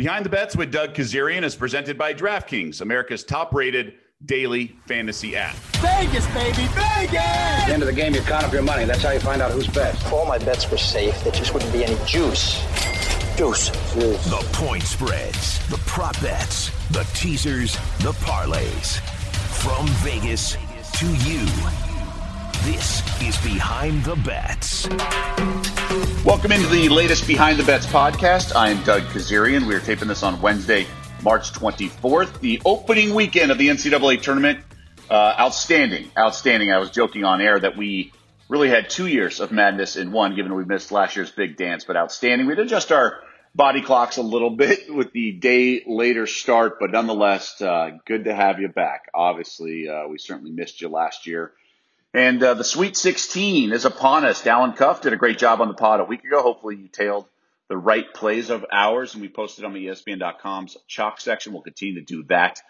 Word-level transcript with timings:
Behind 0.00 0.24
the 0.24 0.30
Bets 0.30 0.56
with 0.56 0.72
Doug 0.72 0.94
Kezirian 0.94 1.42
is 1.42 1.54
presented 1.54 1.98
by 1.98 2.14
DraftKings, 2.14 2.80
America's 2.80 3.22
top 3.22 3.52
rated 3.52 3.96
daily 4.24 4.74
fantasy 4.86 5.36
app. 5.36 5.54
Vegas, 5.76 6.26
baby, 6.28 6.66
Vegas! 6.68 7.20
At 7.20 7.66
the 7.66 7.74
end 7.74 7.82
of 7.82 7.86
the 7.86 7.92
game, 7.92 8.14
you 8.14 8.22
count 8.22 8.44
up 8.44 8.50
your 8.50 8.62
money. 8.62 8.86
That's 8.86 9.02
how 9.02 9.10
you 9.10 9.20
find 9.20 9.42
out 9.42 9.50
who's 9.50 9.66
best. 9.66 10.00
If 10.00 10.10
all 10.10 10.24
my 10.24 10.38
bets 10.38 10.70
were 10.70 10.78
safe, 10.78 11.22
there 11.22 11.34
just 11.34 11.52
wouldn't 11.52 11.70
be 11.70 11.84
any 11.84 12.02
juice. 12.06 12.64
Juice. 13.36 13.68
Juice. 13.92 14.24
The 14.24 14.42
point 14.54 14.84
spreads, 14.84 15.68
the 15.68 15.76
prop 15.84 16.18
bets, 16.22 16.70
the 16.92 17.04
teasers, 17.12 17.74
the 17.98 18.12
parlays. 18.24 19.00
From 19.60 19.86
Vegas 19.98 20.56
to 20.94 21.06
you. 21.28 21.89
This 22.64 23.00
is 23.22 23.38
Behind 23.38 24.04
the 24.04 24.16
Bets. 24.16 24.86
Welcome 26.26 26.52
into 26.52 26.66
the 26.66 26.90
latest 26.90 27.26
Behind 27.26 27.58
the 27.58 27.64
Bets 27.64 27.86
podcast. 27.86 28.54
I 28.54 28.68
am 28.68 28.84
Doug 28.84 29.02
Kezirian. 29.04 29.66
We 29.66 29.74
are 29.74 29.80
taping 29.80 30.08
this 30.08 30.22
on 30.22 30.42
Wednesday, 30.42 30.86
March 31.22 31.52
24th, 31.52 32.38
the 32.40 32.60
opening 32.66 33.14
weekend 33.14 33.50
of 33.50 33.56
the 33.56 33.68
NCAA 33.68 34.20
tournament. 34.20 34.60
Uh, 35.08 35.34
outstanding, 35.40 36.10
outstanding. 36.18 36.70
I 36.70 36.76
was 36.76 36.90
joking 36.90 37.24
on 37.24 37.40
air 37.40 37.58
that 37.58 37.78
we 37.78 38.12
really 38.50 38.68
had 38.68 38.90
two 38.90 39.06
years 39.06 39.40
of 39.40 39.52
madness 39.52 39.96
in 39.96 40.12
one, 40.12 40.36
given 40.36 40.54
we 40.54 40.66
missed 40.66 40.92
last 40.92 41.16
year's 41.16 41.30
big 41.30 41.56
dance, 41.56 41.84
but 41.84 41.96
outstanding. 41.96 42.46
We'd 42.46 42.58
adjust 42.58 42.92
our 42.92 43.20
body 43.54 43.80
clocks 43.80 44.18
a 44.18 44.22
little 44.22 44.50
bit 44.56 44.94
with 44.94 45.12
the 45.12 45.32
day 45.32 45.82
later 45.86 46.26
start, 46.26 46.78
but 46.78 46.90
nonetheless, 46.90 47.62
uh, 47.62 47.92
good 48.04 48.24
to 48.24 48.34
have 48.34 48.60
you 48.60 48.68
back. 48.68 49.08
Obviously, 49.14 49.88
uh, 49.88 50.08
we 50.08 50.18
certainly 50.18 50.50
missed 50.50 50.82
you 50.82 50.90
last 50.90 51.26
year. 51.26 51.52
And 52.12 52.42
uh, 52.42 52.54
the 52.54 52.64
Sweet 52.64 52.96
16 52.96 53.72
is 53.72 53.84
upon 53.84 54.24
us. 54.24 54.42
Dalen 54.42 54.72
Cuff 54.72 55.00
did 55.00 55.12
a 55.12 55.16
great 55.16 55.38
job 55.38 55.60
on 55.60 55.68
the 55.68 55.74
pod 55.74 56.00
a 56.00 56.04
week 56.04 56.24
ago. 56.24 56.42
Hopefully, 56.42 56.76
you 56.76 56.88
tailed 56.88 57.26
the 57.68 57.76
right 57.76 58.12
plays 58.12 58.50
of 58.50 58.66
ours, 58.72 59.14
and 59.14 59.22
we 59.22 59.28
posted 59.28 59.64
on 59.64 59.72
the 59.72 59.86
ESPN.com's 59.86 60.76
chalk 60.88 61.20
section. 61.20 61.52
We'll 61.52 61.62
continue 61.62 61.94
to 61.94 62.04
do 62.04 62.24
that. 62.24 62.60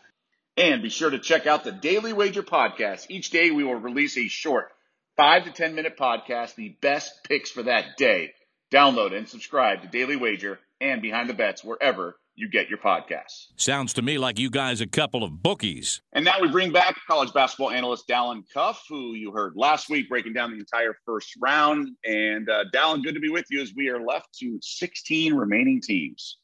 And 0.59 0.83
be 0.83 0.91
sure 0.91 1.09
to 1.09 1.19
check 1.19 1.47
out 1.47 1.64
the 1.64 1.73
Daily 1.73 2.12
Wager 2.12 2.42
podcast. 2.42 3.06
Each 3.09 3.31
day, 3.31 3.51
we 3.51 3.64
will 3.64 3.77
release 3.77 4.19
a 4.19 4.29
short 4.29 4.70
five 5.17 5.45
to 5.45 5.51
10 5.51 5.75
minute 5.75 5.97
podcast, 5.97 6.55
the 6.55 6.77
best 6.83 7.25
picks 7.25 7.51
for 7.51 7.62
that 7.62 7.97
day. 7.97 8.34
Download 8.70 9.17
and 9.17 9.27
subscribe 9.27 9.81
to 9.83 9.89
Daily 9.89 10.17
Wager 10.17 10.61
and 10.83 11.01
Behind 11.01 11.31
the 11.31 11.34
Bets 11.34 11.64
wherever 11.64 12.17
you 12.41 12.48
get 12.48 12.69
your 12.69 12.78
podcasts. 12.78 13.48
Sounds 13.56 13.92
to 13.94 14.02
me 14.02 14.19
like 14.19 14.38
you 14.38 14.50
guys 14.50 14.80
a 14.80 14.86
couple 14.86 15.22
of 15.22 15.42
bookies. 15.42 16.00
And 16.12 16.24
now 16.24 16.41
we 16.41 16.48
bring 16.48 16.72
back 16.72 16.96
college 17.06 17.33
basketball 17.33 17.70
analyst 17.70 18.06
Dalen 18.08 18.44
Cuff, 18.52 18.84
who 18.88 19.14
you 19.14 19.30
heard 19.33 19.52
last 19.56 19.88
week 19.88 20.08
breaking 20.08 20.33
down 20.33 20.50
the 20.50 20.58
entire 20.58 20.96
first 21.05 21.34
round. 21.41 21.88
And 22.05 22.48
uh, 22.48 22.64
Dalen, 22.72 23.02
good 23.02 23.14
to 23.14 23.20
be 23.20 23.30
with 23.30 23.44
you 23.50 23.61
as 23.61 23.74
we 23.74 23.88
are 23.88 24.00
left 24.00 24.28
to 24.41 24.58
16 24.62 25.34
remaining 25.34 25.80
teams. 25.80 26.38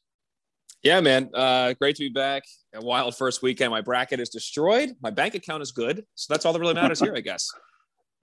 Yeah, 0.83 1.01
man. 1.01 1.29
Uh, 1.33 1.73
great 1.73 1.95
to 1.95 2.03
be 2.03 2.09
back. 2.09 2.43
A 2.73 2.81
wild 2.81 3.17
first 3.17 3.41
weekend. 3.41 3.71
My 3.71 3.81
bracket 3.81 4.19
is 4.19 4.29
destroyed. 4.29 4.91
My 5.01 5.09
bank 5.09 5.35
account 5.35 5.63
is 5.63 5.71
good. 5.71 6.05
So 6.15 6.33
that's 6.33 6.45
all 6.45 6.53
that 6.53 6.59
really 6.59 6.75
matters 6.75 6.99
here, 6.99 7.15
I 7.15 7.21
guess. 7.21 7.49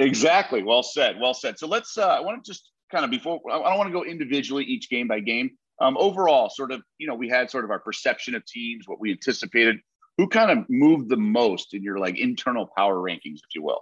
Exactly. 0.01 0.65
Well 0.65 0.83
said. 0.83 1.21
Well 1.21 1.35
said. 1.35 1.57
So 1.57 1.69
let's, 1.69 1.97
uh, 1.97 2.09
I 2.09 2.19
want 2.19 2.43
to 2.43 2.51
just 2.51 2.73
kind 2.91 3.05
of 3.05 3.13
before, 3.13 3.41
I 3.49 3.59
don't 3.59 3.79
want 3.79 3.87
to 3.87 3.93
go 3.93 4.05
individually 4.05 4.65
each 4.65 4.91
game 4.91 5.07
by 5.07 5.21
game. 5.21 5.53
Um, 5.81 5.97
overall, 5.99 6.51
sort 6.51 6.73
of, 6.73 6.83
you 6.99 7.07
know, 7.07 7.15
we 7.15 7.29
had 7.29 7.51
sort 7.51 7.65
of 7.65 7.71
our 7.71 7.81
perception 7.81 8.35
of 8.35 8.45
teams, 8.47 8.85
what 8.87 9.01
we 9.01 9.11
anticipated. 9.11 9.77
Who 10.19 10.29
kind 10.29 10.51
of 10.51 10.65
moved 10.69 11.09
the 11.09 11.17
most 11.17 11.75
in 11.75 11.83
your 11.83 11.99
like 11.99 12.19
internal 12.19 12.69
power 12.77 12.97
rankings, 12.97 13.39
if 13.39 13.55
you 13.55 13.63
will? 13.63 13.81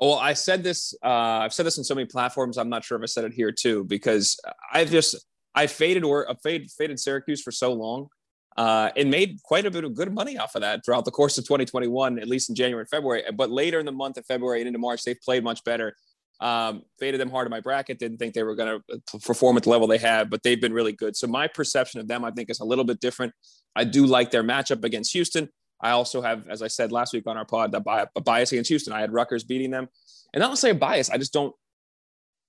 Well, 0.00 0.14
I 0.14 0.32
said 0.32 0.62
this. 0.62 0.94
Uh, 1.02 1.08
I've 1.08 1.52
said 1.52 1.66
this 1.66 1.78
on 1.78 1.84
so 1.84 1.94
many 1.94 2.06
platforms. 2.06 2.56
I'm 2.56 2.68
not 2.68 2.84
sure 2.84 2.96
if 2.98 3.02
I 3.02 3.06
said 3.06 3.24
it 3.24 3.32
here 3.32 3.50
too, 3.52 3.84
because 3.84 4.38
I've 4.72 4.90
just 4.90 5.16
I 5.54 5.66
faded 5.66 6.04
or 6.04 6.30
uh, 6.30 6.34
faded 6.42 6.70
faded 6.70 7.00
Syracuse 7.00 7.42
for 7.42 7.52
so 7.52 7.72
long, 7.72 8.08
uh, 8.56 8.90
and 8.96 9.10
made 9.10 9.40
quite 9.42 9.66
a 9.66 9.70
bit 9.70 9.84
of 9.84 9.94
good 9.94 10.12
money 10.12 10.36
off 10.36 10.54
of 10.54 10.62
that 10.62 10.84
throughout 10.84 11.04
the 11.04 11.10
course 11.10 11.38
of 11.38 11.44
2021, 11.44 12.18
at 12.18 12.28
least 12.28 12.48
in 12.48 12.54
January 12.54 12.82
and 12.82 12.88
February. 12.88 13.22
But 13.36 13.50
later 13.50 13.78
in 13.78 13.86
the 13.86 13.92
month 13.92 14.16
of 14.16 14.26
February 14.26 14.60
and 14.60 14.68
into 14.68 14.78
March, 14.78 15.04
they've 15.04 15.20
played 15.20 15.44
much 15.44 15.62
better. 15.64 15.96
Um, 16.44 16.82
faded 16.98 17.18
them 17.20 17.30
hard 17.30 17.46
in 17.46 17.50
my 17.50 17.60
bracket. 17.60 17.98
Didn't 17.98 18.18
think 18.18 18.34
they 18.34 18.42
were 18.42 18.54
going 18.54 18.78
to 18.88 19.18
perform 19.20 19.56
at 19.56 19.62
the 19.62 19.70
level 19.70 19.86
they 19.86 19.96
have, 19.98 20.28
but 20.28 20.42
they've 20.42 20.60
been 20.60 20.74
really 20.74 20.92
good. 20.92 21.16
So 21.16 21.26
my 21.26 21.46
perception 21.48 22.00
of 22.00 22.06
them, 22.06 22.22
I 22.22 22.30
think, 22.32 22.50
is 22.50 22.60
a 22.60 22.66
little 22.66 22.84
bit 22.84 23.00
different. 23.00 23.32
I 23.74 23.84
do 23.84 24.04
like 24.04 24.30
their 24.30 24.44
matchup 24.44 24.84
against 24.84 25.14
Houston. 25.14 25.48
I 25.80 25.90
also 25.92 26.20
have, 26.20 26.46
as 26.48 26.60
I 26.60 26.68
said 26.68 26.92
last 26.92 27.14
week 27.14 27.26
on 27.26 27.38
our 27.38 27.46
pod, 27.46 27.74
a 27.74 28.20
bias 28.20 28.52
against 28.52 28.68
Houston. 28.68 28.92
I 28.92 29.00
had 29.00 29.10
Rutgers 29.10 29.42
beating 29.42 29.70
them, 29.70 29.88
and 30.34 30.40
not 30.42 30.58
say 30.58 30.70
a 30.70 30.74
bias. 30.74 31.08
I 31.08 31.16
just 31.16 31.32
don't. 31.32 31.54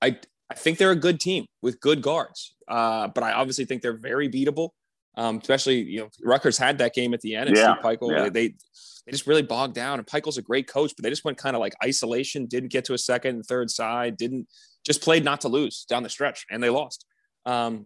I 0.02 0.20
I 0.50 0.56
think 0.56 0.78
they're 0.78 0.92
a 0.92 0.96
good 0.96 1.20
team 1.22 1.46
with 1.62 1.80
good 1.80 2.02
guards, 2.02 2.54
uh, 2.68 3.08
but 3.08 3.24
I 3.24 3.32
obviously 3.32 3.64
think 3.66 3.82
they're 3.82 3.98
very 3.98 4.30
beatable. 4.30 4.70
Um, 5.18 5.38
especially 5.38 5.82
you 5.82 6.02
know 6.02 6.10
Rutgers 6.22 6.58
had 6.58 6.80
that 6.80 6.94
game 6.94 7.14
at 7.14 7.22
the 7.22 7.36
end 7.36 7.48
and 7.48 7.58
Yeah, 7.58 7.76
Steve 7.80 7.84
Pikiell. 7.98 8.12
yeah. 8.12 8.30
They, 8.30 8.48
they 8.50 8.56
they 9.06 9.12
just 9.12 9.28
really 9.28 9.44
bogged 9.44 9.76
down. 9.76 10.00
And 10.00 10.08
Pikiell's 10.08 10.38
a 10.38 10.42
great 10.42 10.68
coach, 10.68 10.94
but 10.96 11.04
they 11.04 11.10
just 11.10 11.26
went 11.26 11.38
kind 11.38 11.56
of 11.56 11.60
like 11.60 11.74
isolation. 11.84 12.48
Didn't 12.48 12.72
get 12.72 12.86
to 12.86 12.94
a 12.94 12.98
second 12.98 13.36
and 13.36 13.46
third 13.46 13.70
side. 13.70 14.18
Didn't 14.18 14.48
just 14.86 15.02
played 15.02 15.24
not 15.24 15.42
to 15.42 15.48
lose 15.48 15.86
down 15.88 16.04
the 16.04 16.10
stretch, 16.10 16.46
and 16.50 16.62
they 16.62 16.70
lost. 16.70 17.06
Um, 17.46 17.86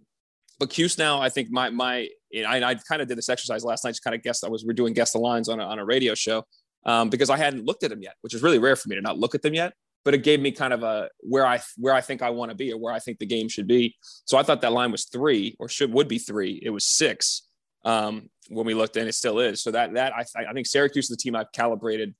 but 0.59 0.69
Cuse 0.69 0.97
now, 0.97 1.21
I 1.21 1.29
think 1.29 1.49
my 1.51 1.69
my 1.69 2.07
I, 2.47 2.63
I 2.63 2.75
kind 2.75 3.01
of 3.01 3.07
did 3.07 3.17
this 3.17 3.29
exercise 3.29 3.63
last 3.63 3.83
night. 3.83 3.91
Just 3.91 4.03
kind 4.03 4.15
of 4.15 4.23
guessed 4.23 4.43
I 4.45 4.49
was 4.49 4.65
we're 4.65 4.73
doing 4.73 4.93
guess 4.93 5.11
the 5.11 5.19
lines 5.19 5.49
on 5.49 5.59
a, 5.59 5.63
on 5.63 5.79
a 5.79 5.85
radio 5.85 6.15
show 6.15 6.43
um, 6.85 7.09
because 7.09 7.29
I 7.29 7.37
hadn't 7.37 7.65
looked 7.65 7.83
at 7.83 7.89
them 7.89 8.01
yet, 8.01 8.15
which 8.21 8.33
is 8.33 8.41
really 8.41 8.59
rare 8.59 8.75
for 8.75 8.89
me 8.89 8.95
to 8.95 9.01
not 9.01 9.17
look 9.17 9.35
at 9.35 9.41
them 9.41 9.53
yet. 9.53 9.73
But 10.05 10.13
it 10.13 10.23
gave 10.23 10.39
me 10.39 10.51
kind 10.51 10.71
of 10.71 10.83
a 10.83 11.09
where 11.19 11.45
I 11.45 11.59
where 11.75 11.93
I 11.93 12.01
think 12.01 12.21
I 12.21 12.29
want 12.29 12.51
to 12.51 12.55
be 12.55 12.71
or 12.71 12.77
where 12.77 12.93
I 12.93 12.99
think 12.99 13.19
the 13.19 13.25
game 13.25 13.49
should 13.49 13.67
be. 13.67 13.95
So 14.25 14.37
I 14.37 14.43
thought 14.43 14.61
that 14.61 14.71
line 14.71 14.91
was 14.91 15.05
three 15.05 15.55
or 15.59 15.67
should 15.67 15.91
would 15.93 16.07
be 16.07 16.19
three. 16.19 16.61
It 16.63 16.69
was 16.69 16.85
six 16.85 17.48
um, 17.85 18.29
when 18.49 18.65
we 18.65 18.73
looked, 18.73 18.97
and 18.97 19.07
it 19.07 19.13
still 19.13 19.39
is. 19.39 19.61
So 19.61 19.71
that 19.71 19.93
that 19.93 20.13
I, 20.13 20.23
I 20.49 20.53
think 20.53 20.67
Syracuse 20.67 21.05
is 21.05 21.09
the 21.09 21.17
team 21.17 21.35
I've 21.35 21.51
calibrated. 21.51 22.13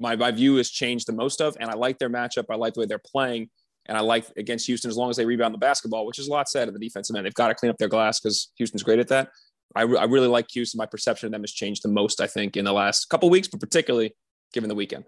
My 0.00 0.16
my 0.16 0.30
view 0.30 0.56
has 0.56 0.70
changed 0.70 1.06
the 1.06 1.12
most 1.12 1.40
of, 1.40 1.56
and 1.60 1.70
I 1.70 1.74
like 1.74 1.98
their 1.98 2.10
matchup. 2.10 2.44
I 2.50 2.56
like 2.56 2.74
the 2.74 2.80
way 2.80 2.86
they're 2.86 2.98
playing, 2.98 3.50
and 3.86 3.96
I 3.96 4.00
like 4.00 4.26
against 4.36 4.66
Houston 4.66 4.90
as 4.90 4.96
long 4.96 5.10
as 5.10 5.16
they 5.16 5.24
rebound 5.26 5.54
the 5.54 5.58
basketball, 5.58 6.06
which 6.06 6.18
is 6.18 6.28
a 6.28 6.30
lot 6.30 6.48
said 6.48 6.68
of 6.68 6.74
the 6.74 6.80
defensive 6.80 7.14
end. 7.16 7.26
They've 7.26 7.34
got 7.34 7.48
to 7.48 7.54
clean 7.54 7.70
up 7.70 7.78
their 7.78 7.88
glass 7.88 8.20
because 8.20 8.50
Houston's 8.56 8.82
great 8.82 8.98
at 8.98 9.08
that. 9.08 9.28
I, 9.74 9.82
re- 9.82 9.98
I 9.98 10.04
really 10.04 10.28
like 10.28 10.46
Houston. 10.52 10.76
My 10.78 10.86
perception 10.86 11.26
of 11.26 11.32
them 11.32 11.40
has 11.42 11.52
changed 11.52 11.82
the 11.82 11.88
most, 11.88 12.20
I 12.20 12.26
think, 12.26 12.56
in 12.58 12.64
the 12.66 12.72
last 12.74 13.08
couple 13.08 13.30
weeks, 13.30 13.48
but 13.48 13.58
particularly 13.60 14.14
given 14.52 14.68
the 14.68 14.74
weekend. 14.74 15.04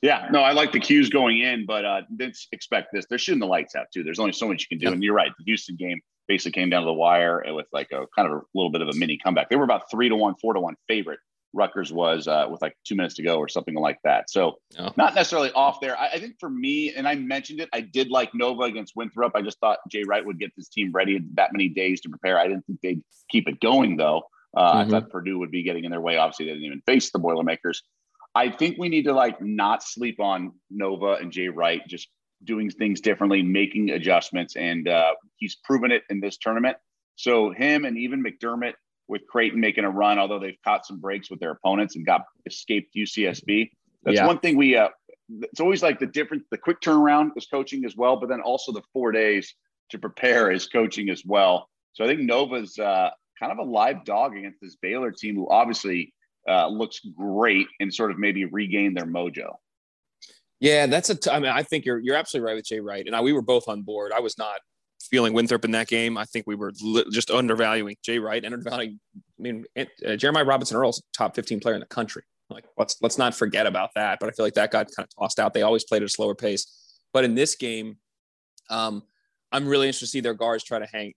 Yeah, 0.00 0.28
no, 0.32 0.40
I 0.40 0.52
like 0.52 0.72
the 0.72 0.80
Cuse 0.80 1.10
going 1.10 1.40
in, 1.40 1.66
but 1.66 1.84
uh, 1.84 2.00
didn't 2.16 2.38
expect 2.52 2.88
this. 2.92 3.04
They're 3.08 3.18
shooting 3.18 3.40
the 3.40 3.46
lights 3.46 3.76
out 3.76 3.86
too. 3.92 4.02
There's 4.02 4.18
only 4.18 4.32
so 4.32 4.48
much 4.48 4.62
you 4.62 4.68
can 4.68 4.78
do, 4.78 4.86
Yeah. 4.86 4.92
and 4.92 5.02
you're 5.04 5.14
right. 5.14 5.30
The 5.38 5.44
Houston 5.44 5.76
game 5.76 6.00
basically 6.28 6.52
came 6.60 6.70
down 6.70 6.82
to 6.82 6.86
the 6.86 6.92
wire 6.92 7.42
with 7.54 7.66
like 7.72 7.88
a 7.92 8.06
kind 8.16 8.30
of 8.30 8.38
a 8.38 8.42
little 8.54 8.70
bit 8.70 8.80
of 8.82 8.88
a 8.88 8.94
mini 8.96 9.18
comeback. 9.18 9.48
They 9.50 9.56
were 9.56 9.64
about 9.64 9.90
three 9.90 10.08
to 10.08 10.16
one, 10.16 10.34
four 10.40 10.54
to 10.54 10.60
one 10.60 10.76
favorite. 10.88 11.18
Rutgers 11.54 11.92
was 11.92 12.26
uh, 12.28 12.46
with 12.50 12.62
like 12.62 12.74
two 12.86 12.94
minutes 12.94 13.16
to 13.16 13.22
go 13.22 13.36
or 13.36 13.46
something 13.48 13.74
like 13.74 13.98
that. 14.04 14.30
So 14.30 14.56
Oh. 14.78 14.90
not 14.96 15.14
necessarily 15.14 15.52
off 15.52 15.80
there. 15.82 15.98
I, 15.98 16.08
I 16.12 16.18
think 16.18 16.36
for 16.40 16.48
me, 16.48 16.94
and 16.94 17.06
I 17.06 17.14
mentioned 17.16 17.60
it, 17.60 17.68
I 17.74 17.82
did 17.82 18.08
like 18.08 18.34
Nova 18.34 18.62
against 18.62 18.94
Winthrop. 18.96 19.32
I 19.34 19.42
just 19.42 19.58
thought 19.60 19.78
Jay 19.90 20.02
Wright 20.06 20.24
would 20.24 20.38
get 20.38 20.50
this 20.56 20.68
team 20.70 20.92
ready 20.92 21.16
in 21.16 21.28
that 21.34 21.52
many 21.52 21.68
days 21.68 22.00
to 22.02 22.08
prepare. 22.08 22.38
I 22.38 22.48
didn't 22.48 22.64
think 22.66 22.80
they'd 22.80 23.02
keep 23.30 23.48
it 23.48 23.60
going 23.60 23.98
though. 23.98 24.22
Uh, 24.56 24.60
I 24.60 24.84
Mhm. 24.84 24.90
thought 24.90 25.10
Purdue 25.10 25.38
would 25.40 25.50
be 25.50 25.62
getting 25.62 25.84
in 25.84 25.90
their 25.90 26.00
way. 26.00 26.16
Obviously, 26.16 26.46
they 26.46 26.52
didn't 26.52 26.64
even 26.66 26.82
face 26.86 27.10
the 27.10 27.18
Boilermakers. 27.18 27.82
I 28.34 28.48
think 28.50 28.78
we 28.78 28.88
need 28.88 29.02
to 29.04 29.12
like 29.12 29.42
not 29.42 29.82
sleep 29.82 30.20
on 30.20 30.52
Nova 30.70 31.12
and 31.20 31.30
Jay 31.32 31.48
Wright, 31.48 31.86
just 31.86 32.08
doing 32.44 32.70
things 32.70 33.00
differently, 33.00 33.42
making 33.42 33.90
adjustments, 33.90 34.56
and 34.56 34.88
uh, 34.88 35.14
he's 35.36 35.56
proven 35.56 35.90
it 35.90 36.02
in 36.10 36.20
this 36.20 36.38
tournament. 36.38 36.76
So 37.16 37.50
him 37.50 37.84
and 37.84 37.96
even 37.98 38.22
McDermott 38.22 38.74
with 39.08 39.26
Creighton 39.26 39.60
making 39.60 39.84
a 39.84 39.90
run, 39.90 40.18
although 40.18 40.38
they've 40.38 40.58
caught 40.64 40.86
some 40.86 40.98
breaks 40.98 41.30
with 41.30 41.40
their 41.40 41.50
opponents 41.50 41.96
and 41.96 42.06
got 42.06 42.22
escaped 42.46 42.94
UCSB. 42.94 43.70
That's 44.04 44.16
Yeah. 44.16 44.26
one 44.26 44.38
thing 44.38 44.56
we. 44.56 44.76
Uh, 44.76 44.88
it's 45.42 45.60
always 45.60 45.82
like 45.82 45.98
the 45.98 46.06
different, 46.06 46.42
the 46.50 46.58
quick 46.58 46.80
turnaround 46.80 47.30
is 47.36 47.46
coaching 47.46 47.84
as 47.84 47.96
well, 47.96 48.16
but 48.16 48.28
then 48.28 48.40
also 48.40 48.72
the 48.72 48.82
four 48.92 49.12
days 49.12 49.54
to 49.90 49.98
prepare 49.98 50.50
is 50.50 50.66
coaching 50.66 51.08
as 51.10 51.24
well. 51.24 51.68
So 51.92 52.04
I 52.04 52.08
think 52.08 52.20
Nova's 52.20 52.78
uh, 52.78 53.10
kind 53.38 53.52
of 53.52 53.58
a 53.58 53.62
live 53.62 54.04
dog 54.04 54.36
against 54.36 54.60
this 54.60 54.76
Baylor 54.76 55.10
team, 55.10 55.36
who 55.36 55.48
obviously 55.48 56.12
uh, 56.48 56.68
looks 56.68 57.00
great 57.16 57.66
and 57.80 57.92
sort 57.94 58.10
of 58.10 58.18
maybe 58.18 58.44
regain 58.44 58.94
their 58.94 59.06
mojo. 59.06 59.56
Yeah, 60.62 60.86
that's 60.86 61.10
a. 61.10 61.16
T- 61.16 61.28
I 61.28 61.40
mean, 61.40 61.50
I 61.50 61.64
think 61.64 61.84
you're 61.84 61.98
you're 61.98 62.14
absolutely 62.14 62.46
right 62.46 62.54
with 62.54 62.66
Jay 62.66 62.78
Wright, 62.78 63.04
and 63.04 63.16
I, 63.16 63.20
we 63.20 63.32
were 63.32 63.42
both 63.42 63.66
on 63.66 63.82
board. 63.82 64.12
I 64.12 64.20
was 64.20 64.38
not 64.38 64.60
feeling 65.00 65.32
Winthrop 65.32 65.64
in 65.64 65.72
that 65.72 65.88
game. 65.88 66.16
I 66.16 66.24
think 66.24 66.46
we 66.46 66.54
were 66.54 66.72
li- 66.80 67.04
just 67.10 67.32
undervaluing 67.32 67.96
Jay 68.04 68.20
Wright 68.20 68.44
and 68.44 68.54
undervaluing. 68.54 69.00
I 69.16 69.42
mean, 69.42 69.64
uh, 69.76 70.14
Jeremiah 70.14 70.44
Robinson 70.44 70.76
Earl's 70.76 71.02
top 71.12 71.34
15 71.34 71.58
player 71.58 71.74
in 71.74 71.80
the 71.80 71.86
country. 71.86 72.22
Like, 72.48 72.64
let's 72.78 72.96
let's 73.02 73.18
not 73.18 73.34
forget 73.34 73.66
about 73.66 73.90
that. 73.96 74.18
But 74.20 74.28
I 74.28 74.32
feel 74.32 74.46
like 74.46 74.54
that 74.54 74.70
got 74.70 74.86
kind 74.94 75.04
of 75.04 75.10
tossed 75.18 75.40
out. 75.40 75.52
They 75.52 75.62
always 75.62 75.82
played 75.82 76.02
at 76.02 76.06
a 76.06 76.08
slower 76.08 76.36
pace. 76.36 77.00
But 77.12 77.24
in 77.24 77.34
this 77.34 77.56
game, 77.56 77.96
um, 78.70 79.02
I'm 79.50 79.66
really 79.66 79.88
interested 79.88 80.06
to 80.06 80.10
see 80.12 80.20
their 80.20 80.34
guards 80.34 80.62
try 80.62 80.78
to 80.78 80.86
hang 80.86 81.14